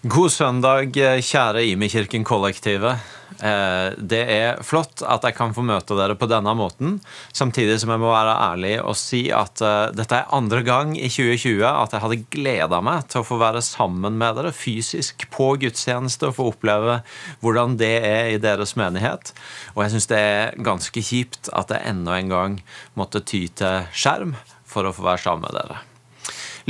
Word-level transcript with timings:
God 0.00 0.30
søndag, 0.32 0.94
kjære 0.96 1.60
Imi-kirken-kollektivet. 1.74 3.02
Eh, 3.44 3.90
det 4.00 4.20
er 4.32 4.62
flott 4.64 5.02
at 5.04 5.26
jeg 5.28 5.36
kan 5.36 5.52
få 5.52 5.60
møte 5.60 5.92
dere 5.98 6.14
på 6.16 6.24
denne 6.24 6.54
måten, 6.56 6.94
samtidig 7.36 7.74
som 7.82 7.92
jeg 7.92 8.00
må 8.00 8.08
være 8.08 8.32
ærlig 8.46 8.70
og 8.80 8.96
si 8.96 9.26
at 9.28 9.60
eh, 9.60 9.92
dette 9.92 10.22
er 10.22 10.32
andre 10.32 10.62
gang 10.64 10.94
i 10.96 11.10
2020 11.12 11.60
at 11.68 11.92
jeg 11.92 12.04
hadde 12.06 12.18
gleda 12.32 12.80
meg 12.80 13.12
til 13.12 13.20
å 13.20 13.28
få 13.28 13.36
være 13.44 13.60
sammen 13.60 14.16
med 14.16 14.40
dere 14.40 14.54
fysisk 14.56 15.28
på 15.36 15.50
gudstjeneste 15.60 16.30
og 16.30 16.38
få 16.38 16.48
oppleve 16.54 17.02
hvordan 17.44 17.76
det 17.84 17.92
er 18.00 18.32
i 18.32 18.40
deres 18.40 18.72
menighet. 18.80 19.34
Og 19.76 19.84
jeg 19.84 19.98
syns 19.98 20.08
det 20.16 20.24
er 20.32 20.58
ganske 20.64 21.04
kjipt 21.12 21.52
at 21.52 21.76
jeg 21.76 21.92
enda 21.92 22.16
en 22.16 22.32
gang 22.32 22.58
måtte 22.96 23.20
ty 23.20 23.44
til 23.52 23.84
skjerm 23.92 24.32
for 24.64 24.88
å 24.88 24.96
få 24.96 25.10
være 25.12 25.26
sammen 25.28 25.44
med 25.44 25.60
dere. 25.60 25.82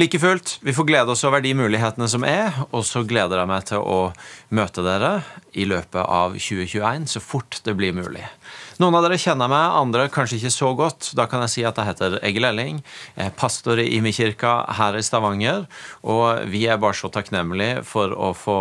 Like 0.00 0.18
fullt, 0.18 0.58
vi 0.62 0.72
får 0.72 0.84
glede 0.84 1.12
oss 1.12 1.24
over 1.28 1.42
de 1.44 1.50
mulighetene 1.52 2.06
som 2.08 2.22
er, 2.24 2.54
og 2.72 2.86
så 2.88 3.02
gleder 3.04 3.36
jeg 3.36 3.48
meg 3.50 3.64
til 3.68 3.82
å 3.84 3.96
møte 4.48 4.80
dere 4.80 5.10
i 5.52 5.66
løpet 5.68 6.00
av 6.00 6.38
2021 6.38 7.04
så 7.10 7.20
fort 7.20 7.58
det 7.66 7.74
blir 7.76 7.92
mulig. 7.92 8.22
Noen 8.80 8.96
av 8.96 9.04
dere 9.04 9.18
kjenner 9.20 9.50
meg, 9.52 9.74
andre 9.76 10.06
kanskje 10.08 10.38
ikke 10.38 10.52
så 10.54 10.70
godt. 10.78 11.10
Da 11.18 11.26
kan 11.28 11.44
jeg 11.44 11.52
si 11.52 11.64
at 11.68 11.76
jeg 11.76 11.90
heter 11.90 12.16
Egil 12.24 12.48
Elling, 12.48 12.78
er 13.12 13.34
pastor 13.42 13.82
i 13.82 13.90
Imi-kirka 13.98 14.54
her 14.78 14.96
i 14.96 15.04
Stavanger, 15.04 15.66
og 16.00 16.48
vi 16.48 16.64
er 16.64 16.80
bare 16.80 16.96
så 16.96 17.12
takknemlige 17.12 17.84
for 17.90 18.16
å 18.16 18.30
få 18.32 18.56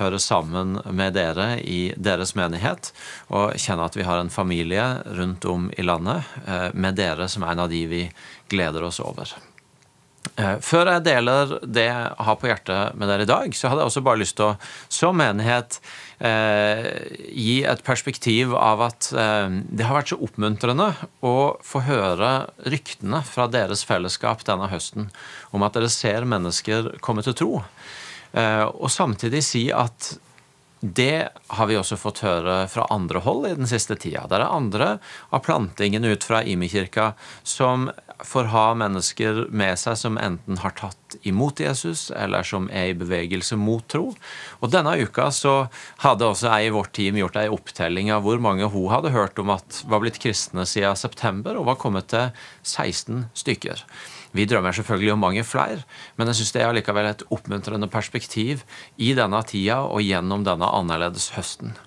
høre 0.00 0.22
sammen 0.24 0.78
med 0.88 1.18
dere 1.18 1.50
i 1.60 1.82
deres 2.00 2.32
menighet, 2.38 2.94
og 3.28 3.60
kjenne 3.60 3.90
at 3.90 4.00
vi 4.00 4.08
har 4.08 4.22
en 4.22 4.32
familie 4.32 4.88
rundt 5.20 5.44
om 5.52 5.68
i 5.76 5.84
landet 5.84 6.24
eh, 6.46 6.72
med 6.72 6.96
dere 6.96 7.28
som 7.28 7.44
er 7.44 7.52
en 7.58 7.66
av 7.66 7.76
de 7.76 7.84
vi 7.92 8.02
gleder 8.48 8.88
oss 8.88 9.02
over. 9.04 9.36
Eh, 10.36 10.58
før 10.64 10.90
jeg 10.92 11.04
deler 11.06 11.54
det 11.62 11.86
jeg 11.88 12.10
har 12.26 12.36
på 12.40 12.48
hjertet 12.50 12.98
med 12.98 13.10
dere 13.10 13.24
i 13.24 13.30
dag, 13.30 13.54
så 13.56 13.70
hadde 13.70 13.84
jeg 13.84 13.92
også 13.92 14.04
bare 14.06 14.20
lyst 14.20 14.36
til 14.38 14.48
å, 14.48 14.56
som 14.92 15.16
menighet, 15.18 15.78
eh, 16.24 16.88
gi 17.32 17.56
et 17.68 17.82
perspektiv 17.86 18.54
av 18.58 18.84
at 18.88 19.10
eh, 19.12 19.48
det 19.70 19.88
har 19.88 19.98
vært 19.98 20.12
så 20.12 20.20
oppmuntrende 20.26 20.90
å 21.26 21.34
få 21.64 21.82
høre 21.88 22.32
ryktene 22.66 23.22
fra 23.26 23.48
deres 23.52 23.84
fellesskap 23.88 24.44
denne 24.48 24.70
høsten 24.72 25.10
om 25.54 25.66
at 25.66 25.78
dere 25.78 25.90
ser 25.92 26.28
mennesker 26.28 26.96
komme 27.04 27.24
til 27.26 27.36
tro. 27.38 27.52
Og 28.38 28.90
samtidig 28.92 29.40
si 29.42 29.62
at 29.72 30.10
det 30.80 31.28
har 31.56 31.66
vi 31.66 31.78
også 31.78 31.96
fått 31.98 32.20
høre 32.22 32.60
fra 32.70 32.84
andre 32.94 33.22
hold 33.24 33.48
i 33.48 33.54
den 33.56 33.66
siste 33.66 33.96
tida. 33.98 34.26
Det 34.28 34.36
er 34.38 34.44
andre 34.46 34.90
av 35.34 35.42
plantingen 35.46 36.06
ut 36.06 36.26
fra 36.26 36.44
Imi-kirka 36.46 37.12
som 37.42 37.88
får 38.24 38.50
ha 38.52 38.64
mennesker 38.78 39.44
med 39.54 39.78
seg 39.78 39.96
som 40.00 40.18
enten 40.18 40.58
har 40.62 40.74
tatt 40.78 41.16
imot 41.28 41.60
Jesus, 41.62 42.08
eller 42.10 42.46
som 42.46 42.66
er 42.74 42.90
i 42.90 42.96
bevegelse 42.98 43.58
mot 43.60 43.86
tro. 43.90 44.10
Og 44.58 44.72
Denne 44.72 44.96
uka 44.98 45.28
så 45.34 45.54
hadde 46.02 46.26
også 46.26 46.50
jeg 46.50 46.68
i 46.68 46.74
vårt 46.74 46.92
team 46.98 47.18
gjort 47.20 47.38
ei 47.38 47.48
opptelling 47.52 48.10
av 48.14 48.26
hvor 48.26 48.42
mange 48.42 48.68
hun 48.72 48.90
hadde 48.92 49.14
hørt 49.14 49.38
om 49.38 49.54
at 49.54 49.82
var 49.88 50.02
blitt 50.02 50.20
kristne 50.22 50.66
siden 50.66 50.98
september, 50.98 51.58
og 51.58 51.68
var 51.70 51.80
kommet 51.80 52.10
til 52.10 52.30
16 52.66 53.28
stykker. 53.38 53.84
Vi 54.36 54.44
drømmer 54.44 54.76
selvfølgelig 54.76 55.14
om 55.14 55.22
mange 55.24 55.44
flere, 55.46 55.84
men 56.16 56.28
jeg 56.28 56.40
syns 56.40 56.54
det 56.54 56.62
er 56.62 56.72
allikevel 56.72 57.08
et 57.08 57.24
oppmuntrende 57.32 57.88
perspektiv 57.90 58.64
i 59.00 59.14
denne 59.16 59.40
tida 59.48 59.80
og 59.86 60.04
gjennom 60.04 60.44
denne 60.46 60.68
annerledes 60.68 61.30
høsten. 61.38 61.78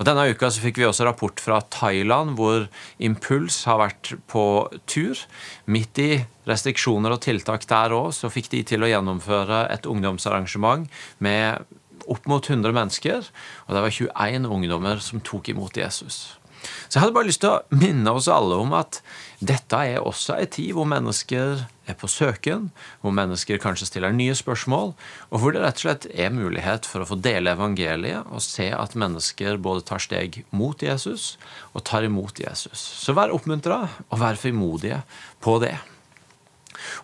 Og 0.00 0.06
Denne 0.08 0.30
uka 0.32 0.48
så 0.48 0.62
fikk 0.62 0.78
vi 0.80 0.86
også 0.88 1.04
rapport 1.04 1.42
fra 1.44 1.58
Thailand, 1.68 2.32
hvor 2.38 2.64
Impuls 3.04 3.58
har 3.68 3.82
vært 3.82 4.14
på 4.32 4.44
tur. 4.88 5.20
Midt 5.68 6.00
i 6.00 6.22
restriksjoner 6.48 7.12
og 7.12 7.20
tiltak 7.26 7.66
der 7.68 7.92
òg, 7.92 8.08
så 8.16 8.32
fikk 8.32 8.48
de 8.54 8.62
til 8.72 8.86
å 8.86 8.88
gjennomføre 8.88 9.66
et 9.68 9.84
ungdomsarrangement 9.84 10.88
med 11.20 11.60
opp 12.08 12.24
mot 12.32 12.48
100 12.48 12.72
mennesker. 12.72 13.28
Og 13.68 13.76
det 13.76 13.84
var 13.84 13.92
21 13.92 14.48
ungdommer 14.48 15.04
som 15.04 15.20
tok 15.20 15.52
imot 15.52 15.76
Jesus. 15.76 16.39
Så 16.60 16.96
jeg 16.96 17.02
hadde 17.04 17.16
bare 17.16 17.28
lyst 17.28 17.42
til 17.44 17.54
å 17.54 17.80
minne 17.80 18.12
oss 18.12 18.28
alle 18.30 18.58
om 18.60 18.72
at 18.76 19.00
dette 19.40 19.78
er 19.78 20.04
også 20.04 20.36
en 20.36 20.50
tid 20.52 20.74
hvor 20.76 20.88
mennesker 20.88 21.62
er 21.88 21.96
på 21.98 22.08
søken, 22.10 22.68
hvor 23.00 23.14
mennesker 23.16 23.60
kanskje 23.62 23.88
stiller 23.88 24.12
nye 24.14 24.34
spørsmål, 24.36 24.92
og 25.30 25.42
hvor 25.42 25.54
det 25.54 25.62
rett 25.64 25.80
og 25.80 25.84
slett 25.86 26.08
er 26.12 26.34
mulighet 26.34 26.88
for 26.88 27.02
å 27.02 27.08
få 27.08 27.18
dele 27.22 27.54
evangeliet 27.56 28.28
og 28.28 28.44
se 28.44 28.68
at 28.76 28.98
mennesker 28.98 29.60
både 29.62 29.86
tar 29.88 30.02
steg 30.02 30.42
mot 30.52 30.82
Jesus 30.84 31.34
og 31.72 31.86
tar 31.88 32.06
imot 32.06 32.42
Jesus. 32.42 32.78
Så 32.78 33.16
vær 33.16 33.32
oppmuntra 33.34 33.86
og 34.08 34.20
vær 34.20 34.38
frimodige 34.40 35.00
på 35.40 35.56
det. 35.64 35.76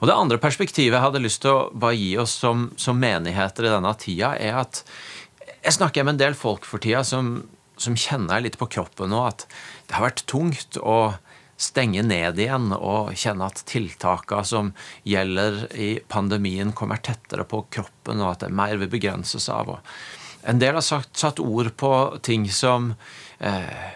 Og 0.01 0.09
Det 0.09 0.17
andre 0.17 0.41
perspektivet 0.41 0.97
jeg 0.97 1.05
hadde 1.05 1.25
lyst 1.25 1.43
til 1.45 1.53
å 1.53 1.69
bare 1.73 1.99
gi 1.99 2.15
oss 2.21 2.37
som, 2.41 2.71
som 2.81 2.99
menigheter 3.01 3.67
i 3.67 3.73
denne 3.73 3.93
tida, 4.01 4.35
er 4.37 4.61
at 4.63 4.85
jeg 5.67 5.77
snakker 5.81 6.07
med 6.07 6.15
en 6.17 6.25
del 6.29 6.37
folk 6.39 6.67
for 6.69 6.83
tida 6.83 7.03
som, 7.05 7.41
som 7.77 7.97
kjenner 7.99 8.43
litt 8.45 8.59
på 8.61 8.69
kroppen 8.73 9.13
nå 9.13 9.23
at 9.27 9.47
det 9.87 9.97
har 9.97 10.09
vært 10.09 10.27
tungt 10.31 10.79
å 10.81 11.17
stenge 11.57 12.03
ned 12.05 12.39
igjen 12.41 12.73
og 12.77 13.15
kjenne 13.17 13.49
at 13.49 13.63
tiltakene 13.69 14.45
som 14.45 14.73
gjelder 15.09 15.63
i 15.73 15.91
pandemien, 16.09 16.75
kommer 16.77 17.01
tettere 17.01 17.47
på 17.49 17.63
kroppen, 17.73 18.21
og 18.21 18.35
at 18.35 18.45
det 18.45 18.51
er 18.51 18.59
mer 18.59 18.77
vil 18.83 18.93
begrenses 18.93 19.49
av. 19.53 19.79
En 20.47 20.61
del 20.61 20.77
har 20.77 20.85
sagt, 20.85 21.17
satt 21.17 21.41
ord 21.41 21.73
på 21.81 21.93
ting 22.27 22.45
som 22.53 22.93
eh, 23.41 23.87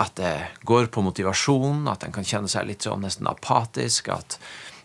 at 0.00 0.14
det 0.16 0.34
går 0.64 0.88
på 0.94 1.02
motivasjon, 1.04 1.82
at 1.90 2.06
en 2.06 2.14
kan 2.14 2.26
kjenne 2.26 2.50
seg 2.50 2.68
litt 2.70 2.86
sånn 2.86 3.02
nesten 3.04 3.28
apatisk. 3.28 4.08
At, 4.14 4.38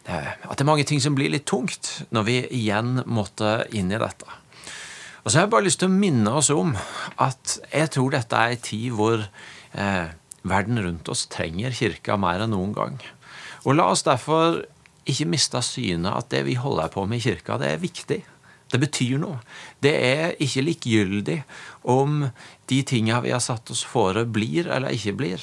eh, 0.09 0.33
at 0.33 0.57
det 0.57 0.65
er 0.65 0.71
mange 0.71 0.87
ting 0.87 1.03
som 1.03 1.15
blir 1.15 1.31
litt 1.31 1.47
tungt 1.47 2.07
når 2.15 2.27
vi 2.27 2.39
igjen 2.57 3.03
måtte 3.05 3.61
inn 3.71 3.93
i 3.93 4.01
dette. 4.01 4.27
Og 5.25 5.31
så 5.31 5.39
har 5.39 5.47
jeg 5.47 5.53
bare 5.55 5.65
lyst 5.65 5.79
til 5.81 5.89
å 5.89 5.97
minne 5.97 6.31
oss 6.37 6.51
om 6.53 6.75
at 7.23 7.57
jeg 7.71 7.89
tror 7.95 8.13
dette 8.13 8.37
er 8.37 8.53
en 8.53 8.61
tid 8.61 8.93
hvor 8.93 9.23
eh, 9.25 10.13
verden 10.45 10.77
rundt 10.85 11.09
oss 11.09 11.25
trenger 11.33 11.73
kirka 11.73 12.13
mer 12.21 12.43
enn 12.45 12.53
noen 12.53 12.75
gang. 12.77 12.99
Og 13.65 13.73
la 13.73 13.87
oss 13.89 14.05
derfor 14.05 14.61
ikke 15.09 15.25
miste 15.29 15.57
av 15.57 15.65
syne 15.65 16.13
at 16.13 16.29
det 16.29 16.43
vi 16.45 16.53
holder 16.61 16.93
på 16.93 17.07
med 17.09 17.17
i 17.17 17.25
kirka, 17.25 17.57
det 17.57 17.71
er 17.73 17.81
viktig. 17.81 18.19
Det 18.69 18.81
betyr 18.81 19.17
noe. 19.21 19.39
Det 19.81 19.93
er 19.97 20.37
ikke 20.41 20.65
likegyldig 20.65 21.39
om 21.89 22.27
de 22.69 22.79
tinga 22.85 23.23
vi 23.25 23.33
har 23.33 23.41
satt 23.41 23.73
oss 23.73 23.81
fore, 23.85 24.27
blir 24.29 24.69
eller 24.69 24.93
ikke 24.93 25.15
blir. 25.17 25.41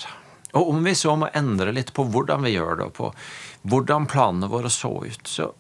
Og 0.59 0.71
om 0.75 0.83
vi 0.85 0.95
så 0.99 1.15
må 1.19 1.31
endre 1.35 1.75
litt 1.75 1.91
på 1.97 2.05
hvordan 2.07 2.47
vi 2.47 2.55
gjør 2.55 2.79
det, 2.79 2.89
og 2.91 2.97
på 2.99 3.11
hvordan 3.73 4.07
planene 4.11 4.51
våre 4.53 4.71
så 4.71 4.93
ut, 5.03 5.27
så 5.27 5.51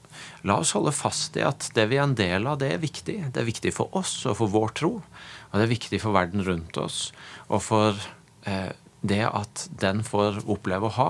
la 0.48 0.58
oss 0.62 0.74
holde 0.76 0.94
fast 0.94 1.36
i 1.38 1.44
at 1.46 1.68
det 1.76 1.86
vi 1.90 1.98
er 2.00 2.06
en 2.06 2.16
del 2.18 2.48
av, 2.50 2.58
det 2.62 2.72
er 2.74 2.82
viktig. 2.82 3.18
Det 3.32 3.42
er 3.42 3.48
viktig 3.48 3.72
for 3.76 3.92
oss 3.98 4.14
og 4.26 4.38
for 4.40 4.52
vår 4.52 4.74
tro. 4.80 4.92
Og 4.98 5.54
det 5.58 5.66
er 5.66 5.74
viktig 5.74 6.00
for 6.02 6.16
verden 6.16 6.44
rundt 6.46 6.78
oss 6.80 7.10
og 7.52 7.60
for 7.64 7.98
eh, 8.48 8.72
det 9.02 9.24
at 9.26 9.66
den 9.82 10.02
får 10.06 10.44
oppleve 10.50 10.88
å 10.88 10.96
ha 10.96 11.08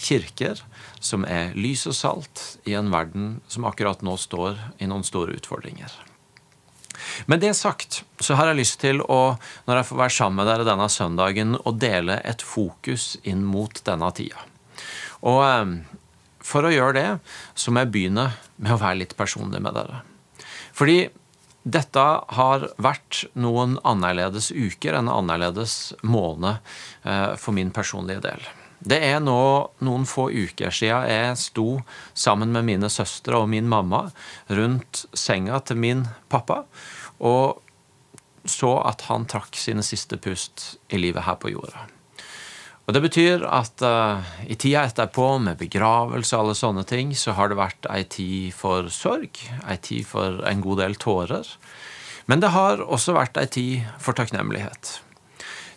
kirker 0.00 0.62
som 1.04 1.26
er 1.28 1.52
lys 1.56 1.84
og 1.90 1.96
salt 1.96 2.44
i 2.64 2.74
en 2.78 2.90
verden 2.92 3.38
som 3.52 3.68
akkurat 3.68 4.02
nå 4.02 4.16
står 4.20 4.56
i 4.80 4.88
noen 4.88 5.04
store 5.06 5.36
utfordringer. 5.36 5.92
Med 7.26 7.42
det 7.44 7.52
sagt 7.58 8.02
så 8.22 8.38
har 8.38 8.48
jeg 8.50 8.62
lyst 8.62 8.78
til 8.82 9.02
å, 9.02 9.36
når 9.68 9.80
jeg 9.80 9.88
får 9.90 10.00
være 10.00 10.16
sammen 10.16 10.40
med 10.40 10.48
dere 10.48 10.66
denne 10.66 10.88
søndagen, 10.90 11.58
å 11.60 11.74
dele 11.76 12.18
et 12.24 12.42
fokus 12.42 13.14
inn 13.22 13.44
mot 13.44 13.82
denne 13.86 14.10
tida. 14.16 14.40
Og 15.24 15.40
eh, 15.44 15.74
for 16.44 16.66
å 16.66 16.72
gjøre 16.72 16.96
det, 16.98 17.10
så 17.56 17.72
må 17.72 17.84
jeg 17.84 17.92
begynne 17.94 18.30
med 18.56 18.74
å 18.74 18.80
være 18.80 19.00
litt 19.02 19.16
personlig 19.18 19.62
med 19.64 19.76
dere. 19.76 20.02
Fordi 20.76 20.98
dette 21.64 22.02
har 22.36 22.66
vært 22.82 23.22
noen 23.40 23.78
annerledes 23.88 24.50
uker, 24.52 24.98
en 24.98 25.08
annerledes 25.08 25.94
måned 26.04 26.60
eh, 27.08 27.32
for 27.40 27.56
min 27.56 27.72
personlige 27.72 28.20
del. 28.26 28.44
Det 28.84 28.98
er 29.00 29.22
nå 29.24 29.40
noen 29.86 30.04
få 30.04 30.26
uker 30.28 30.74
siden 30.74 31.08
jeg 31.08 31.38
sto 31.40 31.68
sammen 32.12 32.52
med 32.52 32.66
mine 32.68 32.90
søstre 32.92 33.40
og 33.40 33.48
min 33.48 33.70
mamma 33.70 34.02
rundt 34.52 35.06
senga 35.16 35.62
til 35.64 35.80
min 35.80 36.04
pappa 36.28 36.66
og 37.24 37.62
så 38.44 38.74
at 38.84 39.06
han 39.08 39.24
trakk 39.30 39.56
sine 39.56 39.80
siste 39.86 40.18
pust 40.20 40.74
i 40.92 41.00
livet 41.00 41.24
her 41.24 41.40
på 41.40 41.54
jorda. 41.54 41.86
Og 42.84 42.92
Det 42.92 43.00
betyr 43.00 43.44
at 43.48 43.80
uh, 43.80 44.20
i 44.44 44.56
tida 44.60 44.82
etterpå, 44.84 45.38
med 45.40 45.56
begravelse 45.56 46.36
og 46.36 46.42
alle 46.42 46.56
sånne 46.58 46.84
ting, 46.84 47.14
så 47.16 47.32
har 47.38 47.48
det 47.48 47.56
vært 47.56 47.88
ei 47.88 48.02
tid 48.04 48.52
for 48.52 48.90
sorg, 48.92 49.40
ei 49.64 49.78
tid 49.80 50.04
for 50.04 50.42
en 50.44 50.60
god 50.64 50.82
del 50.82 50.98
tårer. 51.00 51.48
Men 52.28 52.44
det 52.44 52.52
har 52.52 52.84
også 52.84 53.16
vært 53.16 53.40
ei 53.40 53.48
tid 53.48 53.88
for 54.00 54.16
takknemlighet. 54.16 54.98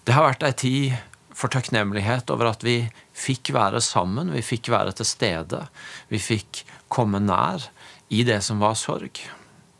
Det 0.03 0.15
har 0.15 0.27
vært 0.27 0.43
ei 0.47 0.51
tid 0.59 0.97
for 1.37 1.53
takknemlighet 1.53 2.31
over 2.33 2.51
at 2.51 2.63
vi 2.65 2.89
fikk 3.15 3.53
være 3.55 3.79
sammen, 3.83 4.33
vi 4.35 4.43
fikk 4.43 4.71
være 4.73 4.95
til 4.99 5.07
stede. 5.07 5.63
Vi 6.11 6.19
fikk 6.19 6.63
komme 6.91 7.21
nær 7.23 7.69
i 8.11 8.23
det 8.27 8.41
som 8.43 8.59
var 8.63 8.75
sorg. 8.79 9.23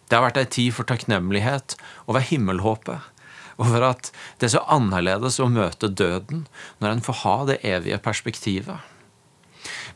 Det 0.08 0.16
har 0.16 0.24
vært 0.30 0.40
ei 0.40 0.48
tid 0.48 0.76
for 0.76 0.88
takknemlighet 0.88 1.76
over 2.08 2.24
himmelhåpet 2.24 3.17
over 3.62 3.88
at 3.90 4.12
det 4.40 4.50
er 4.50 4.56
så 4.58 4.66
annerledes 4.74 5.40
å 5.42 5.50
møte 5.52 5.90
døden 5.90 6.46
når 6.82 6.92
en 6.92 7.04
får 7.06 7.22
ha 7.24 7.38
det 7.50 7.58
evige 7.66 8.00
perspektivet. 8.04 8.78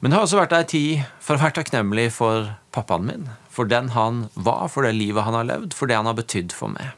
Men 0.02 0.12
det 0.12 0.18
har 0.18 0.26
også 0.26 0.40
vært 0.42 0.56
ei 0.58 0.66
tid 0.68 1.04
for 1.22 1.38
å 1.38 1.44
være 1.44 1.60
takknemlig 1.60 2.08
for 2.16 2.50
pappaen 2.74 3.06
min. 3.08 3.30
For 3.54 3.70
den 3.70 3.92
han 3.96 4.26
var, 4.34 4.66
for 4.74 4.88
det 4.88 4.96
livet 4.98 5.28
han 5.28 5.38
har 5.38 5.48
levd, 5.48 5.76
for 5.78 5.90
det 5.90 6.00
han 6.00 6.10
har 6.10 6.18
betydd 6.18 6.56
for 6.58 6.74
meg. 6.74 6.96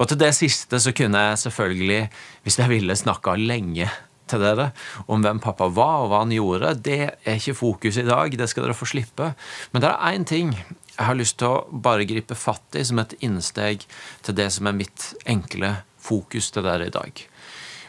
Og 0.00 0.08
til 0.10 0.20
det 0.20 0.32
siste 0.36 0.80
så 0.82 0.92
kunne 0.96 1.22
jeg 1.30 1.42
selvfølgelig, 1.44 2.04
hvis 2.44 2.58
jeg 2.58 2.72
ville, 2.72 2.96
snakka 2.96 3.36
lenge 3.38 3.88
til 4.30 4.42
dere 4.42 4.70
om 5.10 5.22
hvem 5.24 5.40
pappa 5.42 5.68
var 5.74 6.04
og 6.04 6.10
hva 6.12 6.22
han 6.24 6.34
gjorde. 6.34 6.76
Det 6.86 7.00
er 7.10 7.38
ikke 7.38 7.58
fokus 7.58 7.98
i 8.00 8.06
dag, 8.06 8.34
det 8.38 8.48
skal 8.50 8.66
dere 8.66 8.78
få 8.78 8.88
slippe. 8.90 9.32
Men 9.72 9.84
det 9.84 9.90
er 9.90 10.14
én 10.14 10.26
ting 10.26 10.54
jeg 11.00 11.08
har 11.08 11.16
lyst 11.16 11.38
til 11.40 11.48
å 11.48 11.80
bare 11.86 12.04
gripe 12.04 12.36
fatt 12.36 12.76
i 12.76 12.84
som 12.84 13.00
et 13.00 13.16
innsteg 13.24 13.86
til 14.26 14.36
det 14.36 14.50
som 14.52 14.68
er 14.68 14.76
mitt 14.76 15.10
enkle 15.24 15.78
fokus 16.00 16.50
til 16.52 16.66
dere 16.66 16.90
i 16.90 16.92
dag. 16.92 17.22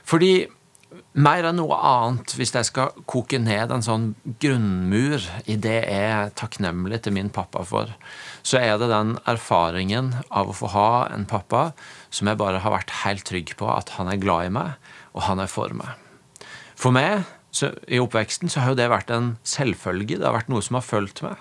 Fordi 0.08 0.34
mer 1.20 1.48
enn 1.48 1.58
noe 1.60 1.76
annet, 1.76 2.34
hvis 2.40 2.54
jeg 2.56 2.68
skal 2.68 2.96
koke 3.10 3.40
ned 3.40 3.72
en 3.72 3.84
sånn 3.84 4.06
grunnmur 4.44 5.28
i 5.44 5.58
det 5.60 5.78
jeg 5.84 6.08
er 6.08 6.32
takknemlig 6.40 7.02
til 7.04 7.16
min 7.16 7.32
pappa 7.36 7.66
for, 7.68 7.92
så 8.48 8.62
er 8.62 8.80
det 8.80 8.92
den 8.92 9.18
erfaringen 9.28 10.14
av 10.30 10.52
å 10.52 10.56
få 10.56 10.72
ha 10.72 10.90
en 11.12 11.28
pappa 11.28 11.70
som 12.12 12.32
jeg 12.32 12.40
bare 12.40 12.64
har 12.64 12.76
vært 12.76 12.96
helt 13.04 13.28
trygg 13.28 13.56
på 13.60 13.68
at 13.72 13.96
han 13.98 14.12
er 14.12 14.24
glad 14.24 14.48
i 14.48 14.56
meg, 14.56 14.80
og 15.12 15.28
han 15.28 15.44
er 15.44 15.52
for 15.52 15.76
meg. 15.76 16.00
For 16.80 16.96
meg 16.96 17.28
så, 17.52 17.74
i 17.92 18.00
oppveksten 18.00 18.52
så 18.52 18.64
har 18.64 18.72
jo 18.72 18.80
det 18.80 18.88
vært 18.92 19.12
en 19.12 19.34
selvfølge. 19.44 20.18
Det 20.18 20.28
har 20.28 20.38
vært 20.38 20.52
noe 20.52 20.64
som 20.64 20.80
har 20.80 20.88
fulgt 20.88 21.20
meg. 21.26 21.40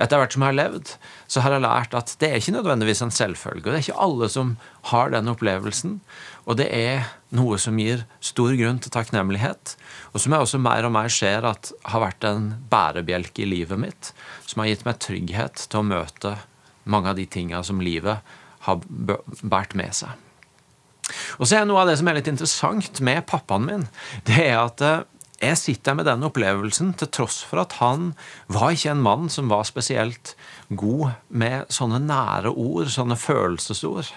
Etter 0.00 0.20
hvert 0.20 0.34
som 0.34 0.44
jeg 0.44 0.52
har 0.54 0.58
levd, 0.58 0.92
så 1.28 1.42
har 1.44 1.54
jeg 1.56 1.64
lært 1.64 1.96
at 1.96 2.14
det 2.20 2.30
er 2.30 2.40
ikke 2.40 2.54
nødvendigvis 2.56 3.02
en 3.04 3.14
selvfølge. 3.14 3.64
og 3.64 3.70
Det 3.70 3.78
er 3.78 3.84
ikke 3.86 4.04
alle 4.06 4.28
som 4.32 4.54
har 4.92 5.12
den 5.12 5.28
opplevelsen. 5.32 5.98
Og 6.46 6.58
det 6.58 6.68
er 6.74 7.10
noe 7.36 7.58
som 7.60 7.78
gir 7.78 8.06
stor 8.24 8.54
grunn 8.58 8.80
til 8.82 8.92
takknemlighet, 8.94 9.76
og 10.12 10.20
som 10.20 10.34
jeg 10.34 10.46
også 10.46 10.60
mer 10.62 10.88
og 10.88 10.94
mer 10.96 11.12
ser 11.12 11.46
at 11.48 11.70
har 11.92 12.02
vært 12.02 12.26
en 12.28 12.48
bærebjelke 12.72 13.44
i 13.44 13.48
livet 13.48 13.80
mitt, 13.80 14.10
som 14.46 14.62
har 14.62 14.72
gitt 14.72 14.84
meg 14.88 15.00
trygghet 15.02 15.66
til 15.68 15.80
å 15.80 15.86
møte 15.86 16.36
mange 16.84 17.12
av 17.12 17.18
de 17.20 17.28
tinga 17.30 17.62
som 17.64 17.80
livet 17.80 18.34
har 18.66 18.82
båret 18.88 19.76
med 19.78 19.94
seg. 19.94 20.10
Og 21.38 21.46
så 21.46 21.58
er 21.58 21.66
noe 21.68 21.82
av 21.82 21.90
det 21.90 21.96
som 22.00 22.08
er 22.08 22.18
litt 22.18 22.30
interessant 22.30 23.00
med 23.04 23.24
pappaen 23.28 23.66
min, 23.66 23.88
det 24.26 24.38
er 24.48 24.58
at 24.60 24.82
eh, 24.86 25.02
jeg 25.42 25.58
sitter 25.58 25.96
med 25.98 26.06
den 26.06 26.22
opplevelsen 26.22 26.92
til 26.98 27.10
tross 27.10 27.40
for 27.46 27.62
at 27.64 27.78
han 27.80 28.12
var 28.52 28.74
ikke 28.74 28.92
en 28.92 29.02
mann 29.02 29.30
som 29.32 29.50
var 29.50 29.66
spesielt 29.66 30.36
god 30.70 31.16
med 31.28 31.72
sånne 31.72 31.98
nære 32.04 32.52
ord, 32.54 32.86
sånne 32.94 33.18
følelsesord. 33.18 34.12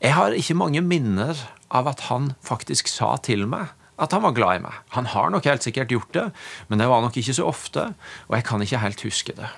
Jeg 0.00 0.16
har 0.16 0.32
ikke 0.32 0.56
mange 0.56 0.80
minner 0.80 1.36
av 1.68 1.90
at 1.92 2.06
han 2.08 2.32
faktisk 2.46 2.88
sa 2.88 3.12
til 3.20 3.44
meg 3.50 3.74
at 4.00 4.16
han 4.16 4.24
var 4.24 4.32
glad 4.32 4.56
i 4.56 4.64
meg. 4.64 4.76
Han 4.96 5.10
har 5.12 5.28
nok 5.28 5.44
helt 5.44 5.66
sikkert 5.66 5.92
gjort 5.92 6.14
det, 6.16 6.26
men 6.72 6.80
det 6.80 6.88
var 6.88 7.04
nok 7.04 7.18
ikke 7.20 7.36
så 7.36 7.44
ofte, 7.50 7.90
og 8.30 8.38
jeg 8.38 8.46
kan 8.48 8.64
ikke 8.64 8.80
helt 8.80 9.04
huske 9.04 9.36
det. 9.36 9.50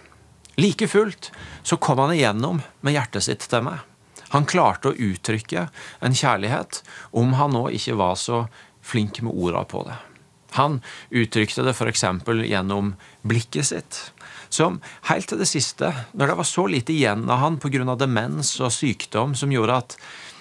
Like 0.59 0.89
fullt 0.91 1.31
så 1.63 1.79
kom 1.79 2.03
han 2.03 2.17
igjennom 2.17 2.59
med 2.83 2.99
hjertet 2.99 3.29
sitt 3.29 3.47
til 3.47 3.63
meg. 3.71 3.87
Han 4.35 4.49
klarte 4.51 4.91
å 4.91 4.99
uttrykke 4.99 5.69
en 6.03 6.17
kjærlighet, 6.17 6.83
om 7.15 7.37
han 7.39 7.55
nå 7.55 7.69
ikke 7.79 7.95
var 8.01 8.19
så 8.19 8.49
flink 8.83 9.23
med 9.23 9.31
orda 9.31 9.63
på 9.69 9.87
det. 9.87 10.01
Han 10.59 10.81
uttrykte 11.11 11.65
det 11.67 11.75
f.eks. 11.77 12.05
gjennom 12.49 12.95
blikket 13.23 13.71
sitt. 13.71 14.01
Som 14.53 14.81
helt 15.09 15.31
til 15.31 15.41
det 15.41 15.49
siste, 15.49 15.93
når 16.13 16.33
det 16.33 16.37
var 16.43 16.49
så 16.49 16.67
lite 16.69 16.93
igjen 16.93 17.25
av 17.31 17.41
han 17.41 17.57
pga. 17.63 17.97
demens 17.97 18.59
og 18.61 18.73
sykdom 18.73 19.35
som 19.39 19.53
gjorde 19.53 19.79
at 19.85 19.97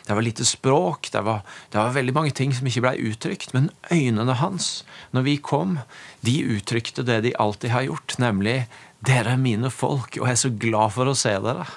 det 0.07 0.15
var 0.17 0.25
lite 0.25 0.45
språk, 0.45 1.11
det 1.13 1.21
var, 1.23 1.43
det 1.69 1.77
var 1.77 1.93
veldig 1.95 2.13
mange 2.13 2.33
ting 2.35 2.51
som 2.51 2.67
ikke 2.67 2.81
blei 2.83 2.95
uttrykt, 3.05 3.53
men 3.53 3.69
øynene 3.93 4.33
hans, 4.41 4.83
når 5.13 5.27
vi 5.27 5.35
kom, 5.37 5.77
de 6.25 6.41
uttrykte 6.57 7.05
det 7.07 7.21
de 7.23 7.35
alltid 7.39 7.71
har 7.71 7.87
gjort, 7.87 8.17
nemlig 8.19 8.65
'Dere 9.01 9.33
er 9.33 9.37
mine 9.37 9.69
folk, 9.73 10.17
og 10.19 10.27
jeg 10.27 10.31
er 10.31 10.41
så 10.43 10.51
glad 10.53 10.93
for 10.93 11.09
å 11.09 11.15
se 11.17 11.31
dere'. 11.41 11.69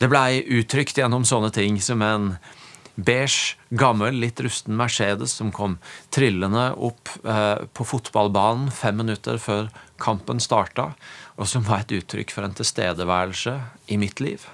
Det 0.00 0.08
blei 0.08 0.42
uttrykt 0.44 0.98
gjennom 0.98 1.24
sånne 1.24 1.50
ting 1.52 1.80
som 1.82 2.02
en 2.02 2.36
beige, 3.04 3.56
gammel, 3.70 4.16
litt 4.22 4.40
rusten 4.42 4.76
Mercedes 4.78 5.34
som 5.38 5.52
kom 5.54 5.78
trillende 6.12 6.70
opp 6.76 7.10
eh, 7.24 7.66
på 7.72 7.86
fotballbanen 7.86 8.70
fem 8.74 8.98
minutter 9.00 9.40
før 9.40 9.68
kampen 10.00 10.40
starta, 10.42 10.90
og 11.36 11.48
som 11.48 11.64
var 11.66 11.84
et 11.84 11.94
uttrykk 12.00 12.32
for 12.34 12.46
en 12.46 12.56
tilstedeværelse 12.56 13.56
i 13.92 14.00
mitt 14.00 14.20
liv. 14.20 14.46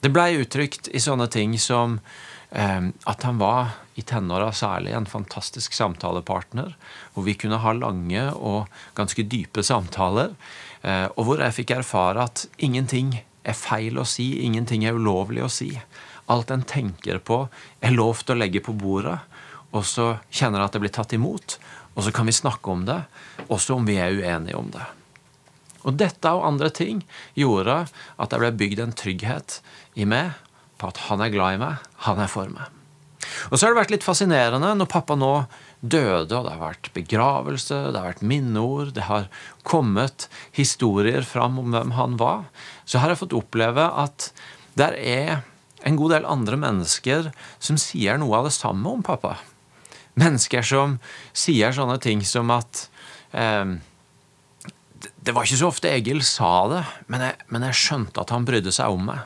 Det 0.00 0.12
blei 0.12 0.38
uttrykt 0.40 0.88
i 0.96 1.00
sånne 1.02 1.28
ting 1.32 1.56
som 1.60 1.98
eh, 2.50 2.90
at 3.10 3.26
han 3.28 3.40
var, 3.40 3.76
i 4.00 4.04
tenåra 4.06 4.48
særlig, 4.56 4.94
en 4.96 5.08
fantastisk 5.08 5.74
samtalepartner, 5.76 6.72
hvor 7.12 7.26
vi 7.26 7.34
kunne 7.36 7.58
ha 7.60 7.74
lange 7.76 8.22
og 8.32 8.70
ganske 8.96 9.26
dype 9.28 9.64
samtaler, 9.66 10.32
eh, 10.80 11.08
og 11.16 11.26
hvor 11.26 11.42
jeg 11.44 11.58
fikk 11.58 11.74
erfare 11.76 12.30
at 12.30 12.46
ingenting 12.56 13.18
er 13.44 13.56
feil 13.56 13.98
å 14.00 14.06
si, 14.08 14.32
ingenting 14.44 14.86
er 14.86 14.96
ulovlig 14.96 15.44
å 15.44 15.52
si 15.52 15.74
alt 16.30 16.52
en 16.54 16.64
tenker 16.66 17.18
på, 17.18 17.42
er 17.82 17.96
lov 17.96 18.22
til 18.22 18.36
å 18.36 18.40
legge 18.40 18.62
på 18.64 18.74
bordet, 18.78 19.18
og 19.70 19.84
så 19.86 20.14
kjenner 20.30 20.60
jeg 20.60 20.70
at 20.70 20.76
det 20.76 20.82
blir 20.84 20.94
tatt 20.94 21.14
imot, 21.16 21.58
og 21.94 22.06
så 22.06 22.14
kan 22.14 22.28
vi 22.30 22.34
snakke 22.34 22.72
om 22.72 22.86
det, 22.88 23.02
også 23.48 23.76
om 23.76 23.86
vi 23.86 23.98
er 24.00 24.16
uenige 24.16 24.58
om 24.58 24.70
det. 24.74 24.86
Og 25.86 25.96
dette 25.96 26.32
og 26.36 26.44
andre 26.46 26.68
ting 26.74 27.00
gjorde 27.38 27.84
at 27.86 28.32
det 28.32 28.40
ble 28.42 28.52
bygd 28.62 28.82
en 28.84 28.96
trygghet 28.96 29.60
i 29.98 30.06
meg 30.08 30.36
på 30.80 30.90
at 30.90 31.00
han 31.08 31.22
er 31.24 31.32
glad 31.32 31.56
i 31.56 31.62
meg, 31.62 31.88
han 32.06 32.20
er 32.20 32.30
for 32.30 32.50
meg. 32.52 32.68
Og 33.50 33.56
så 33.56 33.66
har 33.66 33.74
det 33.74 33.80
vært 33.82 33.92
litt 33.94 34.06
fascinerende 34.06 34.72
når 34.76 34.88
pappa 34.90 35.16
nå 35.18 35.32
døde, 35.80 36.36
og 36.36 36.46
det 36.46 36.54
har 36.54 36.62
vært 36.62 36.90
begravelse, 36.96 37.78
det 37.92 38.00
har 38.00 38.08
vært 38.10 38.24
minneord, 38.26 38.94
det 38.96 39.06
har 39.08 39.28
kommet 39.66 40.28
historier 40.56 41.24
fram 41.26 41.60
om 41.60 41.72
hvem 41.74 41.94
han 41.96 42.16
var, 42.20 42.48
så 42.84 43.00
har 43.00 43.12
jeg 43.12 43.22
fått 43.22 43.36
oppleve 43.36 43.86
at 44.02 44.30
der 44.78 44.96
er 44.96 45.40
en 45.82 45.96
god 45.96 46.14
del 46.14 46.28
andre 46.28 46.58
mennesker 46.60 47.30
som 47.58 47.78
sier 47.80 48.20
noe 48.20 48.40
av 48.40 48.48
det 48.48 48.54
samme 48.56 48.88
om 48.90 49.04
pappa. 49.04 49.36
Mennesker 50.20 50.64
som 50.66 50.98
sier 51.32 51.74
sånne 51.74 51.96
ting 52.02 52.24
som 52.26 52.50
at 52.52 52.88
eh, 53.32 53.76
Det 55.00 55.32
var 55.32 55.46
ikke 55.46 55.60
så 55.60 55.70
ofte 55.70 55.92
Egil 55.92 56.22
sa 56.26 56.52
det, 56.72 56.84
men 57.08 57.24
jeg, 57.24 57.36
men 57.48 57.64
jeg, 57.68 57.78
skjønte 57.80 58.24
at 58.24 58.32
han 58.34 58.46
brydde 58.48 58.72
seg 58.74 58.92
om 58.92 59.06
meg. 59.12 59.20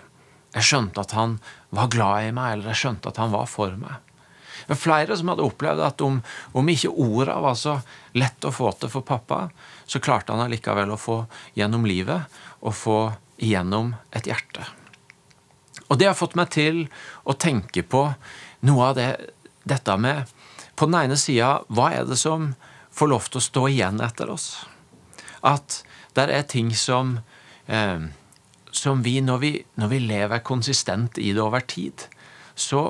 Jeg 0.54 0.68
skjønte 0.68 1.02
at 1.02 1.14
han 1.16 1.38
var 1.74 1.90
glad 1.90 2.28
i 2.28 2.34
meg, 2.34 2.52
eller 2.52 2.70
jeg 2.70 2.82
skjønte 2.84 3.10
at 3.10 3.18
han 3.18 3.32
var 3.34 3.48
for 3.50 3.74
meg. 3.78 3.98
Det 4.64 4.70
var 4.70 4.80
flere 4.80 5.16
som 5.18 5.32
hadde 5.32 5.44
opplevd 5.44 5.82
at 5.84 6.04
om, 6.06 6.20
om 6.54 6.70
ikke 6.70 6.92
orda 6.94 7.34
var 7.42 7.58
så 7.58 7.74
lett 8.16 8.46
å 8.46 8.54
få 8.54 8.70
til 8.78 8.92
for 8.92 9.06
pappa, 9.06 9.48
så 9.84 10.00
klarte 10.00 10.32
han 10.32 10.44
allikevel 10.46 10.94
å 10.94 11.00
få 11.00 11.18
gjennom 11.58 11.84
livet 11.88 12.38
og 12.62 12.78
få 12.78 12.98
igjennom 13.42 13.92
et 14.14 14.30
hjerte. 14.30 14.64
Og 15.94 16.00
det 16.00 16.08
har 16.10 16.18
fått 16.18 16.34
meg 16.34 16.50
til 16.50 16.88
å 17.22 17.36
tenke 17.38 17.84
på 17.86 18.08
noe 18.66 18.88
av 18.90 18.96
det, 18.98 19.10
dette 19.62 19.94
med 19.94 20.32
På 20.74 20.88
den 20.88 20.96
ene 21.04 21.14
sida, 21.14 21.60
hva 21.70 21.92
er 21.94 22.08
det 22.08 22.16
som 22.18 22.48
får 22.90 23.10
lov 23.12 23.28
til 23.28 23.38
å 23.38 23.44
stå 23.46 23.62
igjen 23.70 24.00
etter 24.02 24.32
oss? 24.32 24.64
At 25.46 25.84
det 26.18 26.24
er 26.34 26.48
ting 26.50 26.72
som, 26.74 27.20
eh, 27.70 28.02
som 28.74 29.04
vi 29.06 29.20
når, 29.22 29.38
vi 29.38 29.52
når, 29.78 29.92
vi, 29.92 30.02
lever 30.02 30.42
konsistent 30.42 31.22
i 31.22 31.30
det 31.30 31.42
over 31.46 31.62
tid, 31.62 32.08
så, 32.58 32.82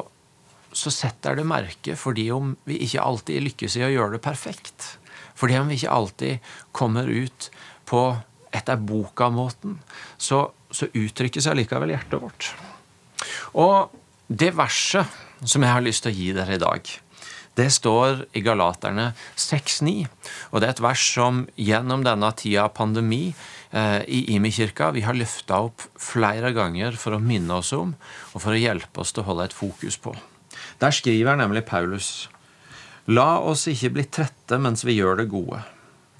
så 0.72 0.92
setter 0.96 1.36
det 1.36 1.44
merke 1.44 1.92
fordi 1.92 2.30
om 2.32 2.56
vi 2.64 2.80
ikke 2.88 3.04
alltid 3.04 3.44
lykkes 3.50 3.76
i 3.76 3.84
å 3.84 3.92
gjøre 3.92 4.16
det 4.16 4.24
perfekt. 4.24 4.94
Fordi 5.36 5.60
om 5.60 5.68
vi 5.68 5.76
ikke 5.76 5.92
alltid 6.00 6.52
kommer 6.72 7.04
ut 7.04 7.50
på 7.84 8.06
etter 8.48 8.80
boka-måten, 8.80 9.82
så, 10.16 10.46
så 10.72 10.88
uttrykkes 10.88 11.52
allikevel 11.52 11.92
hjertet 11.98 12.24
vårt. 12.24 12.54
Og 13.60 13.94
det 14.28 14.54
verset 14.56 15.08
som 15.44 15.64
jeg 15.64 15.74
har 15.74 15.84
lyst 15.84 16.04
til 16.04 16.14
å 16.14 16.18
gi 16.18 16.30
dere 16.36 16.56
i 16.56 16.62
dag, 16.62 16.92
det 17.54 17.68
står 17.70 18.24
i 18.34 18.42
Galaterne 18.42 19.12
6,9. 19.38 20.08
Og 20.50 20.60
det 20.60 20.68
er 20.68 20.74
et 20.74 20.82
vers 20.82 21.04
som 21.14 21.44
gjennom 21.54 22.02
denne 22.06 22.30
tida 22.34 22.64
av 22.66 22.74
pandemi 22.74 23.28
eh, 23.30 24.00
i 24.10 24.24
Imi-kirka 24.34 24.90
vi 24.96 25.04
har 25.06 25.14
løfta 25.14 25.60
opp 25.68 25.86
flere 26.00 26.50
ganger 26.56 26.98
for 26.98 27.14
å 27.14 27.22
minne 27.22 27.60
oss 27.60 27.70
om, 27.76 27.94
og 28.34 28.42
for 28.42 28.56
å 28.56 28.58
hjelpe 28.58 29.04
oss 29.04 29.14
til 29.14 29.22
å 29.22 29.28
holde 29.30 29.46
et 29.46 29.56
fokus 29.56 30.00
på. 30.02 30.16
Der 30.82 30.94
skriver 30.94 31.38
nemlig 31.38 31.66
Paulus 31.68 32.28
La 33.06 33.36
oss 33.44 33.66
ikke 33.68 33.92
bli 33.98 34.06
trette 34.08 34.56
mens 34.58 34.82
vi 34.86 34.96
gjør 34.96 35.20
det 35.20 35.30
gode. 35.30 35.60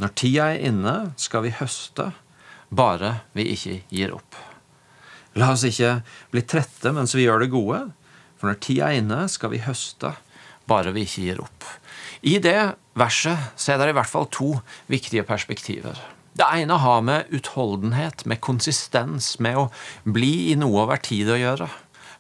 Når 0.02 0.10
tida 0.20 0.50
er 0.52 0.66
inne, 0.68 0.96
skal 1.16 1.46
vi 1.46 1.54
høste, 1.56 2.10
bare 2.68 3.22
vi 3.32 3.48
ikke 3.54 3.78
gir 3.88 4.12
opp. 4.14 4.36
La 5.40 5.50
oss 5.54 5.64
ikke 5.66 5.98
bli 6.32 6.44
trette 6.46 6.92
mens 6.94 7.14
vi 7.16 7.26
gjør 7.26 7.44
det 7.44 7.52
gode, 7.54 7.80
for 8.38 8.50
når 8.50 8.60
tida 8.62 8.90
er 8.90 9.00
inne, 9.00 9.24
skal 9.30 9.50
vi 9.54 9.62
høste, 9.64 10.14
bare 10.70 10.94
vi 10.94 11.04
ikke 11.06 11.24
gir 11.26 11.40
opp. 11.42 11.66
I 12.24 12.38
det 12.42 12.74
verset 12.96 13.50
så 13.60 13.74
er 13.74 13.82
det 13.82 13.92
i 13.92 13.98
hvert 13.98 14.10
fall 14.10 14.28
to 14.32 14.50
viktige 14.90 15.26
perspektiver. 15.26 15.98
Det 16.34 16.46
ene 16.58 16.78
har 16.82 17.02
med 17.06 17.30
utholdenhet, 17.34 18.24
med 18.26 18.40
konsistens, 18.42 19.36
med 19.38 19.58
å 19.58 19.68
bli 20.02 20.50
i 20.50 20.56
noe 20.58 20.82
over 20.82 21.02
tid 21.02 21.30
å 21.30 21.38
gjøre. 21.38 21.68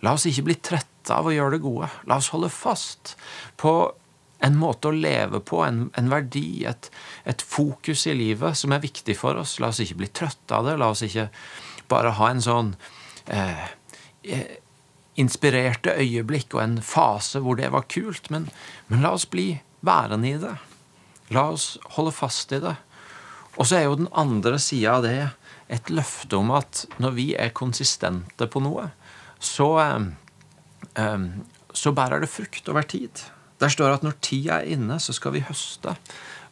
La 0.06 0.14
oss 0.14 0.26
ikke 0.30 0.46
bli 0.50 0.58
trette 0.62 1.14
av 1.14 1.26
å 1.26 1.34
gjøre 1.34 1.56
det 1.56 1.64
gode. 1.64 1.88
La 2.06 2.20
oss 2.20 2.30
holde 2.34 2.50
fast 2.52 3.16
på 3.60 3.74
en 4.44 4.58
måte 4.60 4.90
å 4.90 4.94
leve 4.94 5.40
på, 5.40 5.62
en, 5.64 5.88
en 5.98 6.10
verdi, 6.12 6.64
et, 6.68 6.90
et, 7.24 7.42
fokus 7.42 8.04
i 8.10 8.14
livet 8.14 8.58
som 8.58 8.74
er 8.74 8.82
viktig 8.84 9.16
for 9.18 9.40
oss. 9.40 9.56
La 9.62 9.72
oss 9.72 9.80
ikke 9.82 10.02
bli 10.02 10.10
trøtte 10.12 10.58
av 10.58 10.68
det. 10.68 10.76
La 10.78 10.90
oss 10.92 11.02
ikke 11.06 11.30
bare 11.90 12.14
ha 12.18 12.30
en 12.30 12.44
sånn 12.44 12.74
eh, 13.26 13.68
inspirerte 15.20 15.94
øyeblikk 16.00 16.54
og 16.56 16.62
en 16.64 16.78
fase 16.82 17.42
hvor 17.44 17.58
det 17.58 17.70
var 17.72 17.86
kult, 17.90 18.30
men, 18.34 18.48
men 18.88 19.04
la 19.04 19.14
oss 19.14 19.26
bli 19.30 19.52
værende 19.84 20.30
i 20.30 20.40
det. 20.40 20.56
La 21.34 21.48
oss 21.52 21.74
holde 21.96 22.12
fast 22.14 22.52
i 22.52 22.60
det. 22.62 22.74
Og 23.54 23.68
så 23.68 23.78
er 23.78 23.86
jo 23.86 24.00
den 24.00 24.10
andre 24.12 24.58
sida 24.58 24.98
av 24.98 25.06
det 25.06 25.18
et 25.72 25.90
løfte 25.92 26.36
om 26.36 26.50
at 26.54 26.84
når 27.00 27.14
vi 27.16 27.28
er 27.38 27.54
konsistente 27.56 28.48
på 28.50 28.60
noe, 28.64 28.90
så, 29.38 29.68
eh, 30.98 31.28
så 31.72 31.94
bærer 31.94 32.24
det 32.24 32.32
frukt 32.32 32.68
over 32.68 32.82
tid. 32.82 33.24
Der 33.62 33.70
står 33.72 33.88
det 33.88 34.00
at 34.00 34.08
når 34.08 34.18
tida 34.20 34.58
er 34.60 34.74
inne, 34.76 34.98
så 35.00 35.14
skal 35.16 35.36
vi 35.36 35.44
høste. 35.46 35.94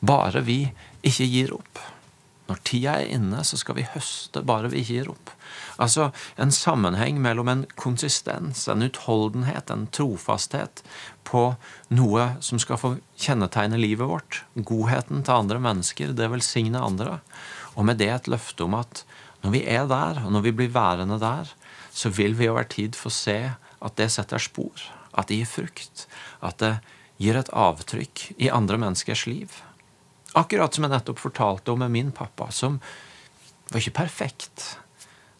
Bare 0.00 0.42
vi 0.46 0.64
ikke 1.02 1.26
gir 1.28 1.52
opp. 1.56 1.82
Når 2.50 2.58
tida 2.66 2.96
er 3.00 3.12
inne, 3.14 3.44
så 3.46 3.56
skal 3.60 3.78
vi 3.78 3.86
høste, 3.94 4.42
bare 4.46 4.70
vi 4.72 4.82
gir 4.84 5.10
opp. 5.12 5.30
Altså 5.82 6.10
en 6.40 6.52
sammenheng 6.54 7.20
mellom 7.22 7.48
en 7.48 7.64
konsistens, 7.80 8.66
en 8.68 8.84
utholdenhet, 8.84 9.70
en 9.70 9.86
trofasthet 9.94 10.82
på 11.28 11.44
noe 11.94 12.26
som 12.44 12.60
skal 12.62 12.80
få 12.80 12.92
kjennetegne 13.20 13.78
livet 13.80 14.10
vårt. 14.10 14.42
Godheten 14.54 15.22
til 15.22 15.38
andre 15.38 15.62
mennesker, 15.62 16.14
det 16.18 16.30
velsigne 16.32 16.82
andre. 16.82 17.20
Og 17.76 17.86
med 17.88 18.02
det 18.02 18.10
et 18.12 18.30
løfte 18.30 18.66
om 18.66 18.76
at 18.80 19.04
når 19.42 19.54
vi 19.56 19.64
er 19.66 19.88
der, 19.90 20.22
og 20.26 20.34
når 20.34 20.46
vi 20.46 20.54
blir 20.58 20.74
værende 20.74 21.18
der, 21.22 21.50
så 21.92 22.12
vil 22.14 22.36
vi 22.38 22.50
over 22.50 22.66
tid 22.68 22.96
få 22.98 23.10
se 23.12 23.38
at 23.82 23.96
det 23.98 24.10
setter 24.14 24.42
spor, 24.42 24.84
at 25.18 25.28
det 25.28 25.40
gir 25.40 25.50
frukt, 25.50 26.06
at 26.42 26.60
det 26.62 26.76
gir 27.22 27.38
et 27.38 27.50
avtrykk 27.54 28.28
i 28.38 28.50
andre 28.54 28.78
menneskers 28.80 29.26
liv. 29.26 29.50
Akkurat 30.38 30.74
som 30.74 30.86
jeg 30.86 30.92
nettopp 30.94 31.20
fortalte 31.20 31.72
om 31.74 31.82
med 31.82 31.92
min 31.92 32.12
pappa, 32.14 32.48
som 32.50 32.78
var 33.68 33.82
ikke 33.82 33.98
perfekt. 34.04 34.64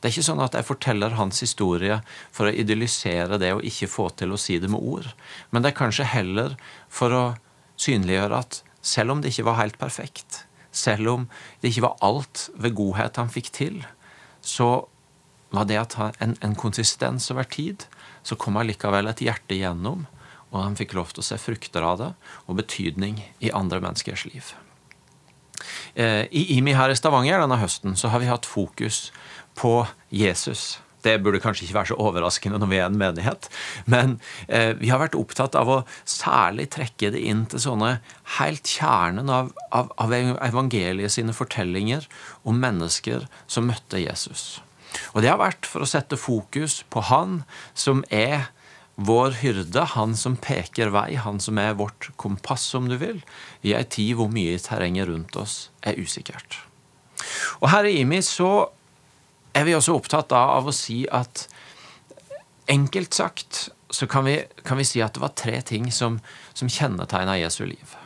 Det 0.03 0.09
er 0.09 0.17
ikke 0.17 0.27
sånn 0.27 0.43
at 0.43 0.57
jeg 0.59 0.67
forteller 0.67 1.15
hans 1.17 1.41
historie 1.45 2.01
for 2.35 2.49
å 2.49 2.53
idyllisere 2.53 3.39
det 3.39 3.53
og 3.55 3.65
ikke 3.65 3.89
få 3.89 4.09
til 4.19 4.35
å 4.35 4.41
si 4.41 4.59
det 4.61 4.69
med 4.73 4.83
ord. 4.83 5.09
Men 5.51 5.63
det 5.63 5.73
er 5.73 5.79
kanskje 5.79 6.09
heller 6.11 6.57
for 6.93 7.15
å 7.15 7.25
synliggjøre 7.81 8.41
at 8.43 8.63
selv 8.83 9.15
om 9.15 9.23
det 9.23 9.31
ikke 9.31 9.47
var 9.47 9.61
helt 9.61 9.79
perfekt, 9.79 10.43
selv 10.75 11.13
om 11.13 11.29
det 11.63 11.71
ikke 11.71 11.87
var 11.87 12.03
alt 12.03 12.49
ved 12.59 12.75
godhet 12.77 13.21
han 13.21 13.31
fikk 13.33 13.53
til, 13.55 13.79
så 14.43 14.89
var 15.55 15.69
det 15.71 15.79
at 15.79 15.97
en, 16.25 16.35
en 16.41 16.59
konsistens 16.59 17.31
over 17.31 17.47
tid, 17.47 17.87
så 18.27 18.35
kom 18.41 18.59
allikevel 18.59 19.07
et 19.07 19.23
hjerte 19.23 19.55
igjennom, 19.55 20.07
og 20.51 20.59
han 20.59 20.77
fikk 20.77 20.97
lov 20.99 21.13
til 21.13 21.23
å 21.23 21.29
se 21.31 21.39
frukter 21.41 21.85
av 21.87 22.01
det 22.01 22.11
og 22.49 22.59
betydning 22.59 23.23
i 23.41 23.53
andre 23.55 23.81
menneskers 23.85 24.27
liv. 24.33 24.53
Eh, 25.95 26.25
I 26.31 26.47
IMI 26.57 26.77
her 26.79 26.93
i 26.93 26.97
Stavanger 26.97 27.43
denne 27.43 27.61
høsten 27.61 27.99
så 27.99 28.13
har 28.13 28.23
vi 28.23 28.31
hatt 28.31 28.49
fokus 28.49 29.11
på 29.59 29.83
Jesus. 30.09 30.81
Det 31.03 31.17
burde 31.23 31.41
kanskje 31.43 31.67
ikke 31.67 31.77
være 31.81 31.91
så 31.91 31.99
overraskende 32.01 32.61
når 32.63 32.71
vi 32.71 32.79
er 32.79 32.87
en 32.87 32.99
menighet, 32.99 33.49
men 33.91 34.19
eh, 34.47 34.71
vi 34.79 34.93
har 34.93 35.03
vært 35.03 35.19
opptatt 35.19 35.57
av 35.59 35.71
å 35.71 35.79
særlig 36.09 36.69
trekke 36.77 37.11
det 37.15 37.23
inn 37.27 37.45
til 37.51 37.65
sånne 37.65 37.97
helt 38.39 38.71
kjernen 38.71 39.33
av, 39.33 39.51
av, 39.75 39.91
av 39.99 40.15
evangeliet 40.15 41.13
sine 41.13 41.35
fortellinger 41.37 42.07
om 42.47 42.63
mennesker 42.63 43.27
som 43.51 43.67
møtte 43.67 44.01
Jesus. 44.03 44.63
Og 45.13 45.25
det 45.25 45.33
har 45.33 45.41
vært 45.41 45.67
for 45.67 45.83
å 45.83 45.89
sette 45.89 46.21
fokus 46.21 46.83
på 46.93 47.03
Han 47.09 47.43
som 47.75 48.05
er 48.13 48.53
vår 48.97 49.39
hyrde, 49.41 49.85
han 49.95 50.17
som 50.17 50.37
peker 50.37 50.93
vei, 50.93 51.15
han 51.17 51.41
som 51.41 51.59
er 51.59 51.79
vårt 51.79 52.11
kompass, 52.21 52.67
om 52.77 52.91
du 52.91 52.99
vil, 53.01 53.23
i 53.65 53.73
ei 53.77 53.85
tid 53.89 54.17
hvor 54.19 54.31
mye 54.33 54.59
terrenget 54.61 55.09
rundt 55.09 55.37
oss 55.41 55.71
er 55.81 55.99
usikkert. 55.99 56.61
Og 57.63 57.71
her 57.73 57.89
i 57.89 58.01
IMI 58.03 58.21
så 58.27 58.69
er 59.57 59.67
vi 59.69 59.77
også 59.77 59.97
opptatt 59.97 60.33
av 60.37 60.69
å 60.69 60.75
si 60.77 61.03
at 61.13 61.47
enkelt 62.73 63.15
sagt 63.15 63.69
så 63.93 64.07
kan 64.09 64.25
vi, 64.25 64.39
kan 64.65 64.79
vi 64.81 64.87
si 64.89 65.03
at 65.05 65.15
det 65.17 65.23
var 65.23 65.35
tre 65.37 65.59
ting 65.69 65.91
som, 65.93 66.19
som 66.57 66.71
kjennetegna 66.71 67.37
Jesu 67.41 67.65
liv. 67.69 67.97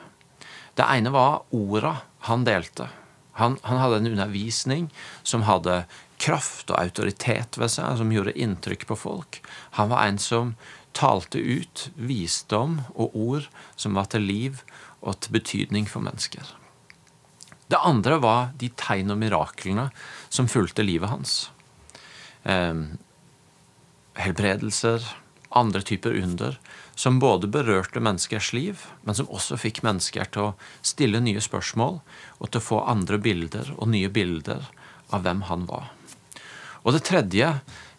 Det 0.77 0.87
ene 0.87 1.13
var 1.15 1.45
orda 1.55 2.01
han 2.27 2.45
delte. 2.47 2.89
Han, 3.39 3.59
han, 3.63 3.79
hadde 3.79 4.01
en 4.01 4.11
undervisning 4.15 4.89
som 5.23 5.45
hadde 5.47 5.85
kraft 6.23 6.71
og 6.73 6.81
autoritet 6.81 7.59
ved 7.61 7.73
seg, 7.73 7.99
som 8.01 8.13
gjorde 8.13 8.37
inntrykk 8.37 8.87
på 8.89 8.99
folk. 8.99 9.41
Han 9.79 9.91
var 9.93 10.07
en 10.07 10.21
som 10.23 10.55
talte 10.97 11.39
ut 11.39 11.91
visdom 11.97 12.81
og 12.95 13.17
ord 13.17 13.49
som 13.77 13.97
var 13.99 14.09
til 14.13 14.25
liv 14.25 14.63
og 15.03 15.21
til 15.21 15.37
betydning 15.37 15.89
for 15.91 16.05
mennesker. 16.05 16.55
Det 17.67 17.83
andre 17.83 18.21
var 18.23 18.53
de 18.59 18.71
tegn 18.79 19.11
og 19.13 19.21
miraklene 19.21 19.91
som 20.31 20.49
fulgte 20.49 20.87
livet 20.87 21.11
hans. 21.11 21.35
Eh, 22.47 22.75
helbredelser, 24.17 25.05
andre 25.57 25.83
typer 25.83 26.15
under, 26.23 26.57
som 26.95 27.19
både 27.21 27.51
berørte 27.51 28.01
menneskers 28.01 28.53
liv, 28.57 28.87
men 29.03 29.19
som 29.19 29.29
også 29.29 29.59
fikk 29.61 29.83
mennesker 29.85 30.31
til 30.33 30.51
å 30.51 30.55
stille 30.81 31.21
nye 31.21 31.43
spørsmål 31.43 32.01
og 32.39 32.49
til 32.49 32.63
å 32.63 32.67
få 32.71 32.81
andre 32.87 33.19
bilder 33.21 33.75
og 33.77 33.91
nye 33.93 34.13
bilder 34.13 34.71
av 35.11 35.27
hvem 35.27 35.45
han 35.51 35.67
var. 35.69 35.91
Og 36.87 36.95
det 36.95 37.03
tredje, 37.09 37.51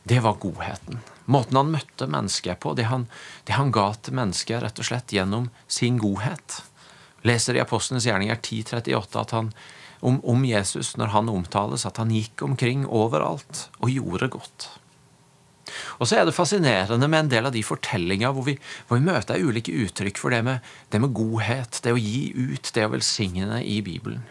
det 0.07 0.21
var 0.23 0.39
godheten. 0.39 1.01
Måten 1.27 1.59
han 1.59 1.73
møtte 1.73 2.07
mennesket 2.07 2.61
på, 2.63 2.71
det 2.79 2.87
han, 2.87 3.09
det 3.43 3.57
han 3.59 3.73
ga 3.75 3.89
til 3.99 4.15
mennesket 4.15 4.63
rett 4.63 4.79
og 4.79 4.87
slett 4.87 5.11
gjennom 5.11 5.49
sin 5.67 5.99
godhet. 5.99 6.61
Leser 7.27 7.57
i 7.57 7.63
Apostlenes 7.63 8.07
gjerninger 8.07 8.39
10.38 8.39 9.19
at 9.19 9.35
han, 9.35 9.51
om, 9.99 10.21
om 10.23 10.45
Jesus 10.47 10.95
når 10.95 11.11
han 11.11 11.31
omtales, 11.33 11.83
at 11.89 11.99
han 11.99 12.13
gikk 12.15 12.45
omkring 12.47 12.85
overalt 12.87 13.67
og 13.81 13.91
gjorde 13.91 14.31
godt. 14.37 14.69
Og 15.99 16.07
så 16.07 16.21
er 16.21 16.27
det 16.27 16.35
fascinerende 16.37 17.09
med 17.11 17.25
en 17.25 17.31
del 17.33 17.49
av 17.49 17.51
de 17.51 17.63
fortellinger 17.65 18.31
hvor 18.31 18.45
vi, 18.47 18.55
hvor 18.87 19.01
vi 19.01 19.09
møter 19.09 19.43
ulike 19.43 19.73
uttrykk 19.83 20.21
for 20.21 20.31
det 20.31 20.39
med, 20.47 20.63
det 20.93 21.01
med 21.03 21.11
godhet, 21.17 21.81
det 21.83 21.91
å 21.91 21.99
gi 21.99 22.29
ut, 22.37 22.71
det 22.71 22.85
å 22.87 22.93
velsigne 22.93 23.59
i 23.67 23.81
Bibelen. 23.83 24.23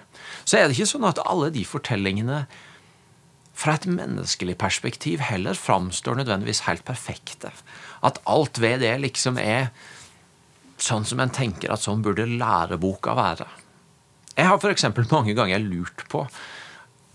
Så 0.48 0.56
er 0.56 0.64
det 0.64 0.78
ikke 0.78 0.94
sånn 0.94 1.04
at 1.10 1.20
alle 1.26 1.52
de 1.52 1.66
fortellingene 1.68 2.46
fra 3.56 3.76
et 3.78 3.86
menneskelig 3.88 4.58
perspektiv 4.60 5.22
heller 5.24 5.56
framstår 5.56 6.18
nødvendigvis 6.20 6.66
helt 6.66 6.84
perfekte. 6.84 7.52
At 8.04 8.20
alt 8.28 8.60
ved 8.60 8.82
det 8.84 8.92
liksom 9.00 9.40
er 9.40 9.70
sånn 10.76 11.06
som 11.08 11.22
en 11.24 11.32
tenker 11.32 11.72
at 11.72 11.80
sånn 11.80 12.04
burde 12.04 12.28
læreboka 12.28 13.16
være. 13.16 13.48
Jeg 14.36 14.50
har 14.50 14.60
f.eks. 14.60 14.84
mange 15.08 15.32
ganger 15.36 15.62
lurt 15.64 16.04
på 16.12 16.26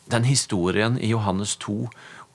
den 0.10 0.26
historien 0.26 0.98
i 0.98 1.12
Johannes 1.12 1.54
2 1.62 1.76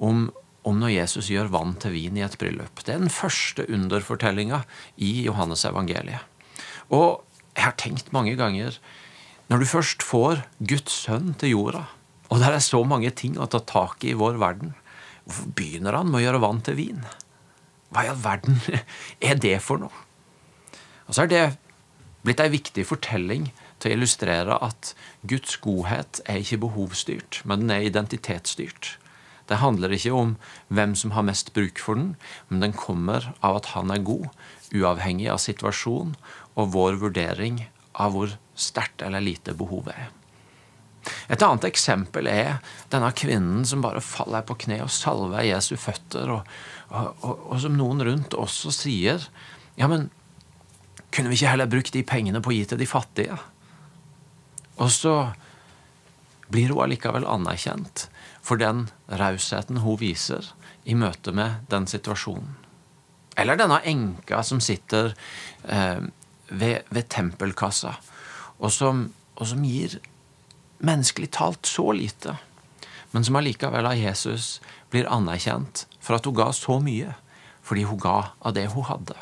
om, 0.06 0.28
om 0.62 0.78
når 0.78 0.94
Jesus 0.94 1.32
gjør 1.32 1.50
vann 1.50 1.74
til 1.82 1.96
vin 1.96 2.20
i 2.20 2.22
et 2.24 2.38
bryllup. 2.38 2.84
Det 2.86 2.94
er 2.94 3.02
den 3.02 3.12
første 3.12 3.66
underfortellinga 3.66 4.62
i 5.02 5.26
Johannes 5.26 5.66
evangeliet. 5.66 6.22
Og 6.94 7.24
jeg 7.56 7.64
har 7.66 7.74
tenkt 7.80 8.12
mange 8.14 8.36
ganger 8.38 8.78
Når 9.46 9.58
du 9.62 9.66
først 9.70 10.02
får 10.02 10.40
Guds 10.58 10.90
sønn 10.90 11.34
til 11.38 11.52
jorda, 11.52 11.84
og 12.30 12.40
det 12.42 12.48
er 12.50 12.64
så 12.64 12.82
mange 12.88 13.12
ting 13.14 13.38
å 13.38 13.48
ta 13.50 13.60
tak 13.62 14.04
i 14.04 14.12
i 14.12 14.18
vår 14.18 14.40
verden. 14.42 14.74
Hvorfor 15.26 15.52
begynner 15.58 15.98
han 15.98 16.10
med 16.10 16.20
å 16.20 16.24
gjøre 16.24 16.42
vann 16.42 16.62
til 16.66 16.78
vin? 16.78 17.04
Hva 17.90 18.04
i 18.06 18.10
all 18.10 18.20
verden 18.22 18.58
er 19.30 19.38
det 19.38 19.58
for 19.62 19.82
noe? 19.82 20.04
Og 21.06 21.14
så 21.14 21.24
er 21.24 21.30
det 21.30 21.44
blitt 22.26 22.42
ei 22.42 22.50
viktig 22.50 22.86
fortelling 22.88 23.50
til 23.78 23.92
å 23.92 23.96
illustrere 23.98 24.58
at 24.64 24.92
Guds 25.28 25.58
godhet 25.62 26.20
er 26.26 26.42
ikke 26.42 26.64
behovsstyrt, 26.64 27.42
men 27.46 27.62
den 27.62 27.74
er 27.74 27.86
identitetsstyrt. 27.86 28.96
Det 29.46 29.60
handler 29.62 29.94
ikke 29.94 30.14
om 30.16 30.34
hvem 30.74 30.96
som 30.98 31.14
har 31.14 31.26
mest 31.28 31.52
bruk 31.54 31.78
for 31.78 31.98
den, 31.98 32.14
men 32.50 32.64
den 32.64 32.74
kommer 32.74 33.30
av 33.46 33.60
at 33.60 33.70
han 33.76 33.92
er 33.94 34.02
god, 34.02 34.26
uavhengig 34.74 35.30
av 35.30 35.38
situasjon 35.42 36.16
og 36.58 36.72
vår 36.74 36.98
vurdering 37.04 37.62
av 37.94 38.16
hvor 38.16 38.34
sterkt 38.58 39.04
eller 39.06 39.22
lite 39.22 39.54
behovet 39.54 39.94
er. 39.94 40.10
Et 41.28 41.42
annet 41.42 41.66
eksempel 41.68 42.28
er 42.30 42.58
denne 42.92 43.10
kvinnen 43.16 43.64
som 43.68 43.84
bare 43.84 44.02
faller 44.04 44.44
på 44.46 44.58
kne 44.66 44.80
og 44.84 44.92
salver 44.92 45.46
Jesu 45.46 45.76
føtter, 45.80 46.30
og, 46.32 46.48
og, 46.90 47.10
og, 47.20 47.42
og, 47.50 47.56
som 47.62 47.76
noen 47.78 48.04
rundt 48.06 48.36
også 48.38 48.74
sier 48.74 49.28
Ja, 49.76 49.90
men 49.92 50.08
kunne 51.12 51.28
vi 51.28 51.36
ikke 51.36 51.50
heller 51.52 51.68
brukt 51.68 51.92
de 51.92 52.04
pengene 52.06 52.40
på 52.44 52.52
å 52.52 52.56
gi 52.56 52.64
til 52.70 52.80
de 52.80 52.88
fattige? 52.88 53.36
Og 54.80 54.90
så 54.92 55.14
blir 56.52 56.70
hun 56.72 56.84
allikevel 56.84 57.26
anerkjent 57.28 58.06
for 58.44 58.60
den 58.60 58.86
rausheten 59.08 59.82
hun 59.82 59.98
viser 60.00 60.52
i 60.86 60.94
møte 60.94 61.32
med 61.34 61.66
den 61.72 61.88
situasjonen. 61.90 62.54
Eller 63.36 63.58
denne 63.58 63.82
enka 63.84 64.40
som 64.46 64.62
sitter 64.64 65.12
eh, 65.68 66.00
ved, 66.48 66.86
ved, 66.88 67.08
tempelkassa, 67.12 67.96
og 68.56 68.72
som, 68.72 69.02
og 69.36 69.50
som 69.50 69.64
gir 69.66 69.98
menneskelig 70.78 71.30
talt 71.36 71.66
så 71.66 71.92
lite, 71.92 72.36
men 73.10 73.24
som 73.24 73.38
allikevel 73.38 73.86
av 73.88 73.96
Jesus 73.96 74.58
blir 74.92 75.08
anerkjent 75.12 75.86
for 76.00 76.18
at 76.18 76.26
hun 76.28 76.36
ga 76.36 76.50
så 76.54 76.78
mye, 76.82 77.14
fordi 77.66 77.86
hun 77.88 78.00
ga 78.02 78.18
av 78.38 78.54
det 78.56 78.68
hun 78.74 78.86
hadde. 78.86 79.16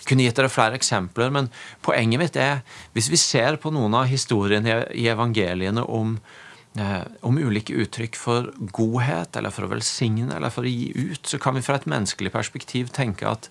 Jeg 0.00 0.06
kunne 0.08 0.24
gitt 0.24 0.38
dere 0.38 0.52
flere 0.52 0.78
eksempler, 0.78 1.32
men 1.34 1.50
poenget 1.84 2.20
mitt 2.22 2.38
er 2.40 2.62
hvis 2.94 3.10
vi 3.12 3.18
ser 3.20 3.58
på 3.60 3.72
noen 3.74 3.96
av 3.98 4.08
historiene 4.10 4.84
i 4.96 5.08
evangeliene 5.12 5.82
om, 5.82 6.14
eh, 6.78 7.02
om 7.26 7.36
ulike 7.38 7.76
uttrykk 7.84 8.16
for 8.16 8.52
godhet, 8.72 9.36
eller 9.36 9.52
for 9.54 9.66
å 9.66 9.72
velsigne, 9.74 10.30
eller 10.36 10.54
for 10.54 10.64
å 10.64 10.72
gi 10.72 10.92
ut, 10.94 11.26
så 11.26 11.40
kan 11.40 11.54
vi 11.54 11.64
fra 11.66 11.76
et 11.80 11.90
menneskelig 11.90 12.32
perspektiv 12.32 12.94
tenke 12.96 13.28
at 13.28 13.50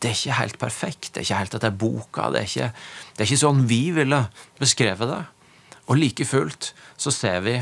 det 0.00 0.10
er 0.10 0.18
ikke 0.18 0.40
helt 0.40 0.58
perfekt. 0.60 1.12
Det 1.14 1.22
er 1.22 1.24
ikke 1.24 1.38
helt 1.40 1.54
etter 1.56 1.70
boka. 1.70 2.28
Det 2.30 2.40
er 2.42 2.48
ikke, 2.50 2.72
det 3.16 3.24
er 3.24 3.30
ikke 3.30 3.40
sånn 3.40 3.62
vi 3.70 3.82
ville 3.96 4.20
beskrevet 4.60 5.08
det. 5.08 5.22
Og 5.88 6.00
like 6.00 6.24
fullt 6.28 6.72
så 6.96 7.12
ser 7.12 7.44
vi 7.44 7.58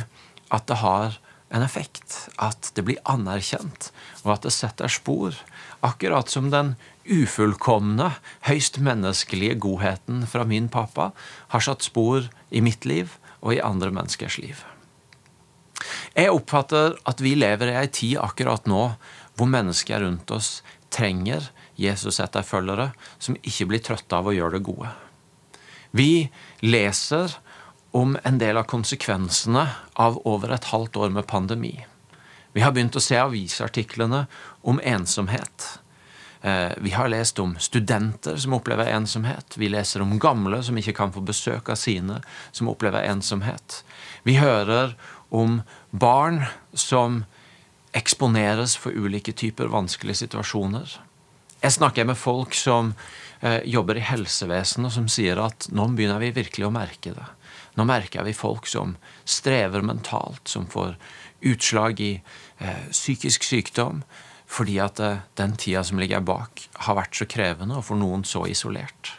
at 0.53 0.67
det 0.69 0.81
har 0.83 1.19
en 1.53 1.65
effekt. 1.65 2.29
At 2.41 2.73
det 2.77 2.85
blir 2.87 3.03
anerkjent, 3.09 3.91
og 4.25 4.37
at 4.37 4.47
det 4.47 4.55
setter 4.55 4.93
spor. 4.93 5.37
Akkurat 5.85 6.31
som 6.33 6.51
den 6.53 6.75
ufullkomne, 7.03 8.13
høyst 8.47 8.79
menneskelige 8.83 9.59
godheten 9.63 10.27
fra 10.31 10.47
min 10.49 10.71
pappa 10.73 11.11
har 11.53 11.65
satt 11.65 11.85
spor 11.85 12.29
i 12.51 12.63
mitt 12.65 12.87
liv 12.89 13.17
og 13.43 13.57
i 13.57 13.65
andre 13.65 13.91
menneskers 13.95 14.39
liv. 14.39 14.63
Jeg 16.15 16.31
oppfatter 16.31 16.95
at 17.09 17.21
vi 17.25 17.35
lever 17.35 17.73
i 17.73 17.79
ei 17.81 17.89
tid 17.91 18.21
akkurat 18.23 18.69
nå 18.71 18.85
hvor 19.35 19.49
mennesker 19.51 20.05
rundt 20.05 20.31
oss 20.31 20.61
trenger 20.93 21.49
Jesus-etterfølgere 21.81 22.93
som 23.19 23.39
ikke 23.41 23.67
blir 23.71 23.83
trøtte 23.83 24.19
av 24.19 24.29
å 24.29 24.35
gjøre 24.37 24.59
det 24.59 24.67
gode. 24.69 24.93
Vi 25.97 26.29
leser 26.63 27.33
om 27.93 28.17
en 28.23 28.39
del 28.41 28.57
av 28.57 28.69
konsekvensene 28.71 29.67
av 30.01 30.19
over 30.29 30.55
et 30.55 30.71
halvt 30.73 30.97
år 30.97 31.13
med 31.13 31.27
pandemi. 31.29 31.75
Vi 32.53 32.61
har 32.61 32.73
begynt 32.73 32.97
å 32.97 33.03
se 33.05 33.17
avisartiklene 33.21 34.27
om 34.69 34.81
ensomhet. 34.85 35.79
Eh, 36.43 36.73
vi 36.85 36.91
har 36.91 37.09
lest 37.09 37.39
om 37.39 37.55
studenter 37.59 38.37
som 38.37 38.57
opplever 38.57 38.91
ensomhet. 38.93 39.57
Vi 39.57 39.69
leser 39.69 40.03
om 40.03 40.19
gamle 40.19 40.63
som 40.63 40.79
ikke 40.79 40.97
kan 40.97 41.13
få 41.13 41.23
besøk 41.25 41.71
av 41.73 41.79
sine, 41.81 42.21
som 42.51 42.69
opplever 42.69 43.05
ensomhet. 43.09 43.83
Vi 44.23 44.37
hører 44.41 44.97
om 45.31 45.63
barn 45.91 46.43
som 46.75 47.25
eksponeres 47.97 48.75
for 48.77 48.93
ulike 48.93 49.33
typer 49.33 49.71
vanskelige 49.73 50.25
situasjoner. 50.25 50.97
Jeg 51.63 51.77
snakker 51.77 52.09
med 52.09 52.19
folk 52.19 52.57
som 52.59 52.95
eh, 53.41 53.61
jobber 53.69 54.01
i 54.01 54.05
helsevesenet, 54.05 54.93
som 54.93 55.07
sier 55.09 55.39
at 55.39 55.69
nå 55.71 55.87
begynner 55.95 56.19
vi 56.25 56.35
virkelig 56.35 56.67
å 56.67 56.75
merke 56.75 57.15
det. 57.15 57.29
Nå 57.79 57.87
merker 57.89 58.27
vi 58.27 58.35
folk 58.37 58.69
som 58.69 58.97
strever 59.25 59.85
mentalt, 59.85 60.45
som 60.49 60.67
får 60.69 60.97
utslag 61.41 62.01
i 62.01 62.13
eh, 62.59 62.85
psykisk 62.91 63.47
sykdom 63.49 64.05
fordi 64.53 64.77
at 64.85 65.01
eh, 65.01 65.23
den 65.41 65.57
tida 65.57 65.81
som 65.85 66.01
ligger 66.01 66.21
bak, 66.21 66.67
har 66.85 66.99
vært 66.99 67.17
så 67.17 67.25
krevende, 67.25 67.79
og 67.81 67.87
for 67.89 67.97
noen 67.97 68.27
så 68.29 68.45
isolert. 68.51 69.15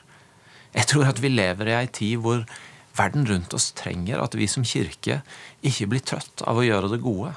Jeg 0.74 0.90
tror 0.92 1.10
at 1.10 1.22
vi 1.24 1.34
lever 1.34 1.72
i 1.72 1.78
ei 1.80 1.90
tid 1.90 2.22
hvor 2.22 2.46
verden 2.94 3.26
rundt 3.26 3.54
oss 3.58 3.72
trenger 3.74 4.22
at 4.22 4.38
vi 4.38 4.46
som 4.50 4.66
kirke 4.66 5.22
ikke 5.66 5.90
blir 5.90 6.06
trøtt 6.06 6.46
av 6.46 6.62
å 6.62 6.66
gjøre 6.66 6.94
det 6.94 7.02
gode, 7.02 7.34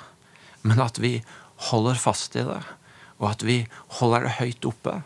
men 0.67 0.83
at 0.85 1.01
vi 1.01 1.19
holder 1.71 1.97
fast 1.97 2.37
i 2.37 2.45
det 2.45 2.61
og 3.17 3.29
at 3.31 3.45
vi 3.47 3.63
holder 3.99 4.27
det 4.27 4.37
høyt 4.41 4.67
oppe, 4.69 4.99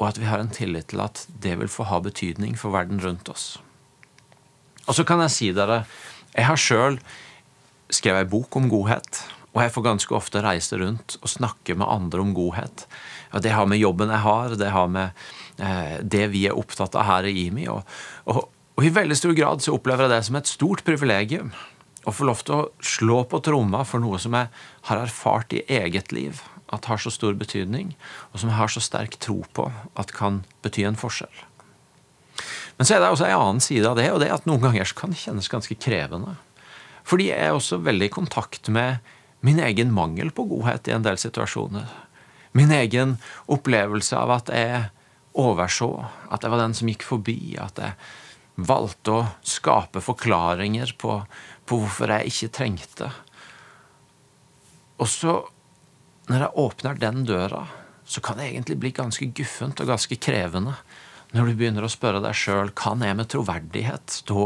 og 0.00 0.06
at 0.08 0.18
vi 0.18 0.26
har 0.26 0.42
en 0.42 0.50
tillit 0.50 0.90
til 0.90 1.02
at 1.04 1.26
det 1.42 1.58
vil 1.60 1.70
få 1.70 1.86
ha 1.90 2.00
betydning 2.02 2.56
for 2.58 2.74
verden 2.74 3.02
rundt 3.04 3.30
oss. 3.30 3.60
Og 4.88 4.96
så 4.96 5.04
kan 5.06 5.22
jeg 5.24 5.34
si 5.34 5.50
dere 5.56 5.84
jeg 6.30 6.46
har 6.46 6.60
sjøl 6.60 6.98
skrevet 7.90 8.24
ei 8.24 8.30
bok 8.30 8.56
om 8.58 8.68
godhet. 8.70 9.22
Og 9.50 9.64
jeg 9.64 9.72
får 9.74 9.86
ganske 9.88 10.14
ofte 10.14 10.42
reise 10.44 10.78
rundt 10.78 11.16
og 11.18 11.32
snakke 11.32 11.74
med 11.74 11.90
andre 11.90 12.22
om 12.22 12.34
godhet. 12.36 12.86
Og 13.34 13.42
det 13.42 13.54
har 13.54 13.66
med 13.66 13.82
jobben 13.82 14.12
jeg 14.12 14.22
har, 14.22 14.54
det 14.54 14.70
har 14.70 14.86
med 14.90 15.10
eh, 15.58 15.98
det 16.02 16.28
vi 16.34 16.44
er 16.46 16.58
opptatt 16.58 16.94
av 16.94 17.08
her 17.08 17.26
i 17.26 17.34
IMI. 17.48 17.66
Og, 17.72 17.82
og, 18.30 18.46
og, 18.76 18.84
i 18.86 18.94
veldig 18.94 19.18
stor 19.18 19.34
grad 19.34 19.64
så 19.64 19.74
opplever 19.74 20.06
jeg 20.06 20.14
det 20.14 20.22
som 20.28 20.38
et 20.38 20.50
stort 20.50 20.84
privilegium 20.86 21.50
å 22.06 22.14
få 22.14 22.30
lov 22.30 22.46
til 22.46 22.56
å 22.56 22.68
slå 22.78 23.24
på 23.28 23.42
tromma 23.44 23.82
for 23.84 24.02
noe 24.02 24.22
som 24.22 24.38
jeg 24.38 24.48
har 24.88 25.02
erfart 25.02 25.52
i 25.52 25.66
eget 25.66 26.14
liv 26.14 26.40
at 26.70 26.86
har 26.86 27.00
så 27.02 27.10
stor 27.10 27.34
betydning, 27.34 27.96
og 28.30 28.40
som 28.40 28.50
jeg 28.52 28.58
har 28.60 28.70
så 28.70 28.82
sterk 28.82 29.18
tro 29.18 29.40
på 29.58 29.66
at 29.98 30.14
kan 30.14 30.44
bety 30.62 30.86
en 30.86 30.98
forskjell. 30.98 31.49
Men 32.80 32.88
så 32.88 32.94
er 32.96 33.02
det 33.02 33.08
også 33.12 33.26
en 33.28 33.36
annen 33.36 33.58
side 33.60 33.84
av 33.84 33.98
det, 33.98 34.06
og 34.08 34.22
det 34.22 34.30
er 34.30 34.38
at 34.38 34.46
noen 34.48 34.62
ganger 34.62 34.86
så 34.88 34.94
kan 34.96 35.10
det 35.12 35.18
kjennes 35.20 35.50
ganske 35.52 35.74
krevende. 35.84 36.30
Fordi 37.04 37.26
jeg 37.26 37.42
er 37.44 37.52
også 37.52 37.76
veldig 37.84 38.06
i 38.08 38.12
kontakt 38.14 38.70
med 38.72 39.02
min 39.44 39.60
egen 39.60 39.90
mangel 39.92 40.30
på 40.32 40.46
godhet 40.48 40.88
i 40.88 40.94
en 40.94 41.04
del 41.04 41.18
situasjoner. 41.20 41.90
Min 42.56 42.72
egen 42.72 43.18
opplevelse 43.52 44.16
av 44.16 44.32
at 44.32 44.48
jeg 44.56 44.86
overså, 45.36 45.90
at 46.32 46.40
jeg 46.40 46.54
var 46.54 46.62
den 46.62 46.78
som 46.78 46.88
gikk 46.88 47.04
forbi, 47.04 47.36
at 47.60 47.82
jeg 47.84 48.64
valgte 48.70 49.12
å 49.12 49.28
skape 49.44 50.00
forklaringer 50.00 50.96
på, 51.04 51.18
på 51.68 51.82
hvorfor 51.82 52.14
jeg 52.16 52.32
ikke 52.32 52.50
trengte. 52.62 53.10
Og 54.96 55.12
så 55.18 55.36
når 56.32 56.46
jeg 56.46 56.64
åpner 56.64 57.04
den 57.04 57.28
døra, 57.28 57.66
så 58.08 58.24
kan 58.24 58.40
det 58.40 58.48
egentlig 58.54 58.80
bli 58.80 58.96
ganske 58.96 59.28
guffent 59.36 59.84
og 59.84 59.92
ganske 59.92 60.16
krevende 60.16 60.78
når 61.36 61.46
du 61.46 61.56
begynner 61.58 61.86
å 61.86 61.92
spørre 61.92 62.22
deg 62.24 62.36
sjøl 62.36 62.72
kan 62.76 63.02
jeg 63.04 63.16
med 63.18 63.30
troverdighet 63.30 64.20
stå 64.20 64.44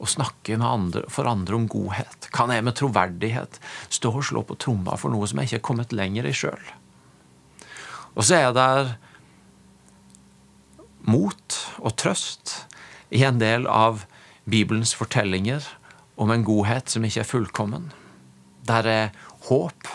og 0.00 0.08
snakke 0.08 0.56
andre, 0.56 1.04
for 1.12 1.28
andre 1.28 1.58
om 1.58 1.66
godhet? 1.68 2.30
Kan 2.32 2.52
jeg 2.54 2.64
med 2.64 2.78
troverdighet 2.78 3.58
stå 3.92 4.12
og 4.14 4.26
slå 4.26 4.44
på 4.46 4.56
tromma 4.62 4.96
for 5.00 5.12
noe 5.12 5.28
som 5.28 5.40
jeg 5.40 5.50
ikke 5.50 5.60
er 5.60 5.66
kommet 5.70 5.96
lenger 5.96 6.28
i 6.30 6.34
sjøl? 6.36 6.70
Og 8.14 8.26
så 8.26 8.40
er 8.40 8.54
det 8.56 8.70
mot 11.10 11.58
og 11.80 11.96
trøst 11.98 12.64
i 13.10 13.24
en 13.26 13.40
del 13.40 13.66
av 13.70 14.04
Bibelens 14.50 14.94
fortellinger 14.96 15.66
om 16.20 16.30
en 16.32 16.44
godhet 16.44 16.90
som 16.92 17.04
ikke 17.06 17.22
er 17.22 17.28
fullkommen. 17.28 17.90
Der 18.68 18.86
er 18.86 19.12
håp 19.48 19.88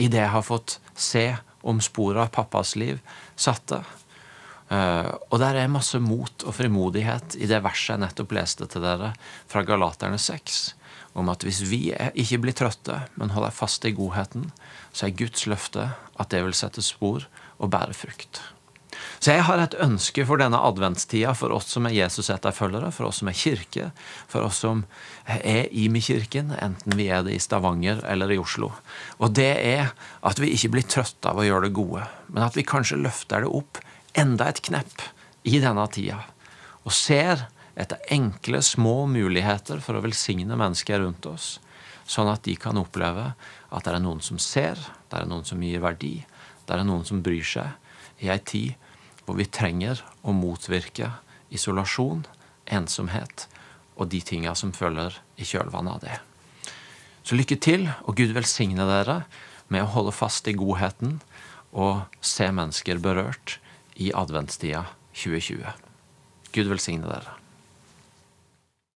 i 0.00 0.08
det 0.08 0.22
jeg 0.22 0.32
har 0.34 0.46
fått 0.46 0.78
se 0.96 1.26
om 1.66 1.80
sporet 1.82 2.26
av 2.26 2.32
pappas 2.34 2.74
liv, 2.78 3.00
satte. 3.36 3.82
Uh, 4.66 5.14
og 5.30 5.38
der 5.38 5.60
er 5.60 5.70
masse 5.70 6.00
mot 6.02 6.42
og 6.42 6.56
frimodighet 6.56 7.36
i 7.38 7.46
det 7.46 7.60
verset 7.62 7.94
jeg 7.94 8.02
nettopp 8.02 8.34
leste 8.34 8.66
til 8.66 8.82
dere 8.82 9.12
fra 9.46 9.62
Galaterne 9.66 10.18
6, 10.18 10.58
om 11.16 11.30
at 11.30 11.46
hvis 11.46 11.62
vi 11.70 11.92
ikke 12.18 12.40
blir 12.42 12.56
trøtte, 12.56 13.04
men 13.14 13.30
holder 13.36 13.54
fast 13.54 13.86
i 13.86 13.94
godheten, 13.94 14.50
så 14.90 15.06
er 15.06 15.16
Guds 15.16 15.46
løfte 15.46 15.92
at 16.18 16.34
det 16.34 16.42
vil 16.42 16.56
sette 16.56 16.82
spor 16.82 17.28
og 17.56 17.72
bære 17.72 17.94
frukt. 17.96 18.42
Så 19.20 19.32
jeg 19.32 19.44
har 19.48 19.60
et 19.60 19.76
ønske 19.82 20.24
for 20.28 20.40
denne 20.40 20.58
adventstida 20.68 21.32
for 21.36 21.54
oss 21.56 21.70
som 21.72 21.88
er 21.88 21.96
Jesus-etterfølgere, 21.96 22.90
for 22.94 23.08
oss 23.08 23.20
som 23.22 23.30
er 23.30 23.38
kirke, 23.38 23.90
for 24.30 24.46
oss 24.46 24.60
som 24.64 24.84
er 25.26 25.66
i 25.70 25.88
kirken, 26.04 26.52
enten 26.52 26.96
vi 26.98 27.08
er 27.12 27.24
det 27.26 27.36
i 27.36 27.42
Stavanger 27.42 28.02
eller 28.08 28.32
i 28.32 28.38
Oslo. 28.40 28.72
Og 29.18 29.34
det 29.36 29.52
er 29.62 29.92
at 30.26 30.40
vi 30.42 30.52
ikke 30.54 30.74
blir 30.76 30.88
trøtte 30.88 31.32
av 31.32 31.40
å 31.40 31.46
gjøre 31.46 31.68
det 31.68 31.76
gode, 31.76 32.06
men 32.28 32.46
at 32.46 32.56
vi 32.56 32.66
kanskje 32.66 33.00
løfter 33.00 33.44
det 33.44 33.52
opp 33.52 33.80
enda 34.16 34.48
et 34.50 34.62
knepp 34.64 35.02
i 35.46 35.60
denne 35.62 35.84
tida, 35.92 36.22
og 36.86 36.94
ser 36.94 37.46
etter 37.76 38.00
enkle, 38.14 38.62
små 38.64 39.04
muligheter 39.10 39.82
for 39.84 39.98
å 39.98 40.04
velsigne 40.04 40.56
mennesker 40.56 41.02
rundt 41.02 41.28
oss, 41.28 41.56
sånn 42.08 42.30
at 42.30 42.46
de 42.46 42.54
kan 42.58 42.78
oppleve 42.80 43.32
at 43.34 43.84
det 43.84 43.92
er 43.92 44.02
noen 44.02 44.22
som 44.24 44.38
ser, 44.40 44.78
det 45.10 45.20
er 45.20 45.28
noen 45.28 45.44
som 45.44 45.62
gir 45.62 45.82
verdi, 45.84 46.20
det 46.66 46.74
er 46.74 46.86
noen 46.86 47.04
som 47.06 47.20
bryr 47.22 47.44
seg 47.44 48.24
i 48.24 48.30
ei 48.32 48.40
tid 48.40 48.74
hvor 49.26 49.36
vi 49.36 49.48
trenger 49.50 50.00
å 50.22 50.32
motvirke 50.34 51.10
isolasjon, 51.52 52.24
ensomhet 52.66 53.46
og 53.96 54.08
de 54.12 54.20
tinga 54.24 54.54
som 54.58 54.72
følger 54.74 55.18
i 55.36 55.46
kjølvannet 55.46 55.92
av 55.92 56.02
det. 56.04 56.16
Så 57.26 57.34
lykke 57.34 57.58
til, 57.58 57.88
og 58.06 58.16
Gud 58.18 58.32
velsigne 58.36 58.86
dere 58.86 59.24
med 59.68 59.82
å 59.82 59.92
holde 59.96 60.14
fast 60.14 60.46
i 60.46 60.54
godheten 60.54 61.18
og 61.74 62.06
se 62.24 62.46
mennesker 62.54 63.02
berørt 63.02 63.58
i 63.96 64.12
adventstida 64.14 64.84
2020. 65.14 65.72
Gud 66.52 66.70
velsigne 66.72 67.08
dere. 67.08 67.35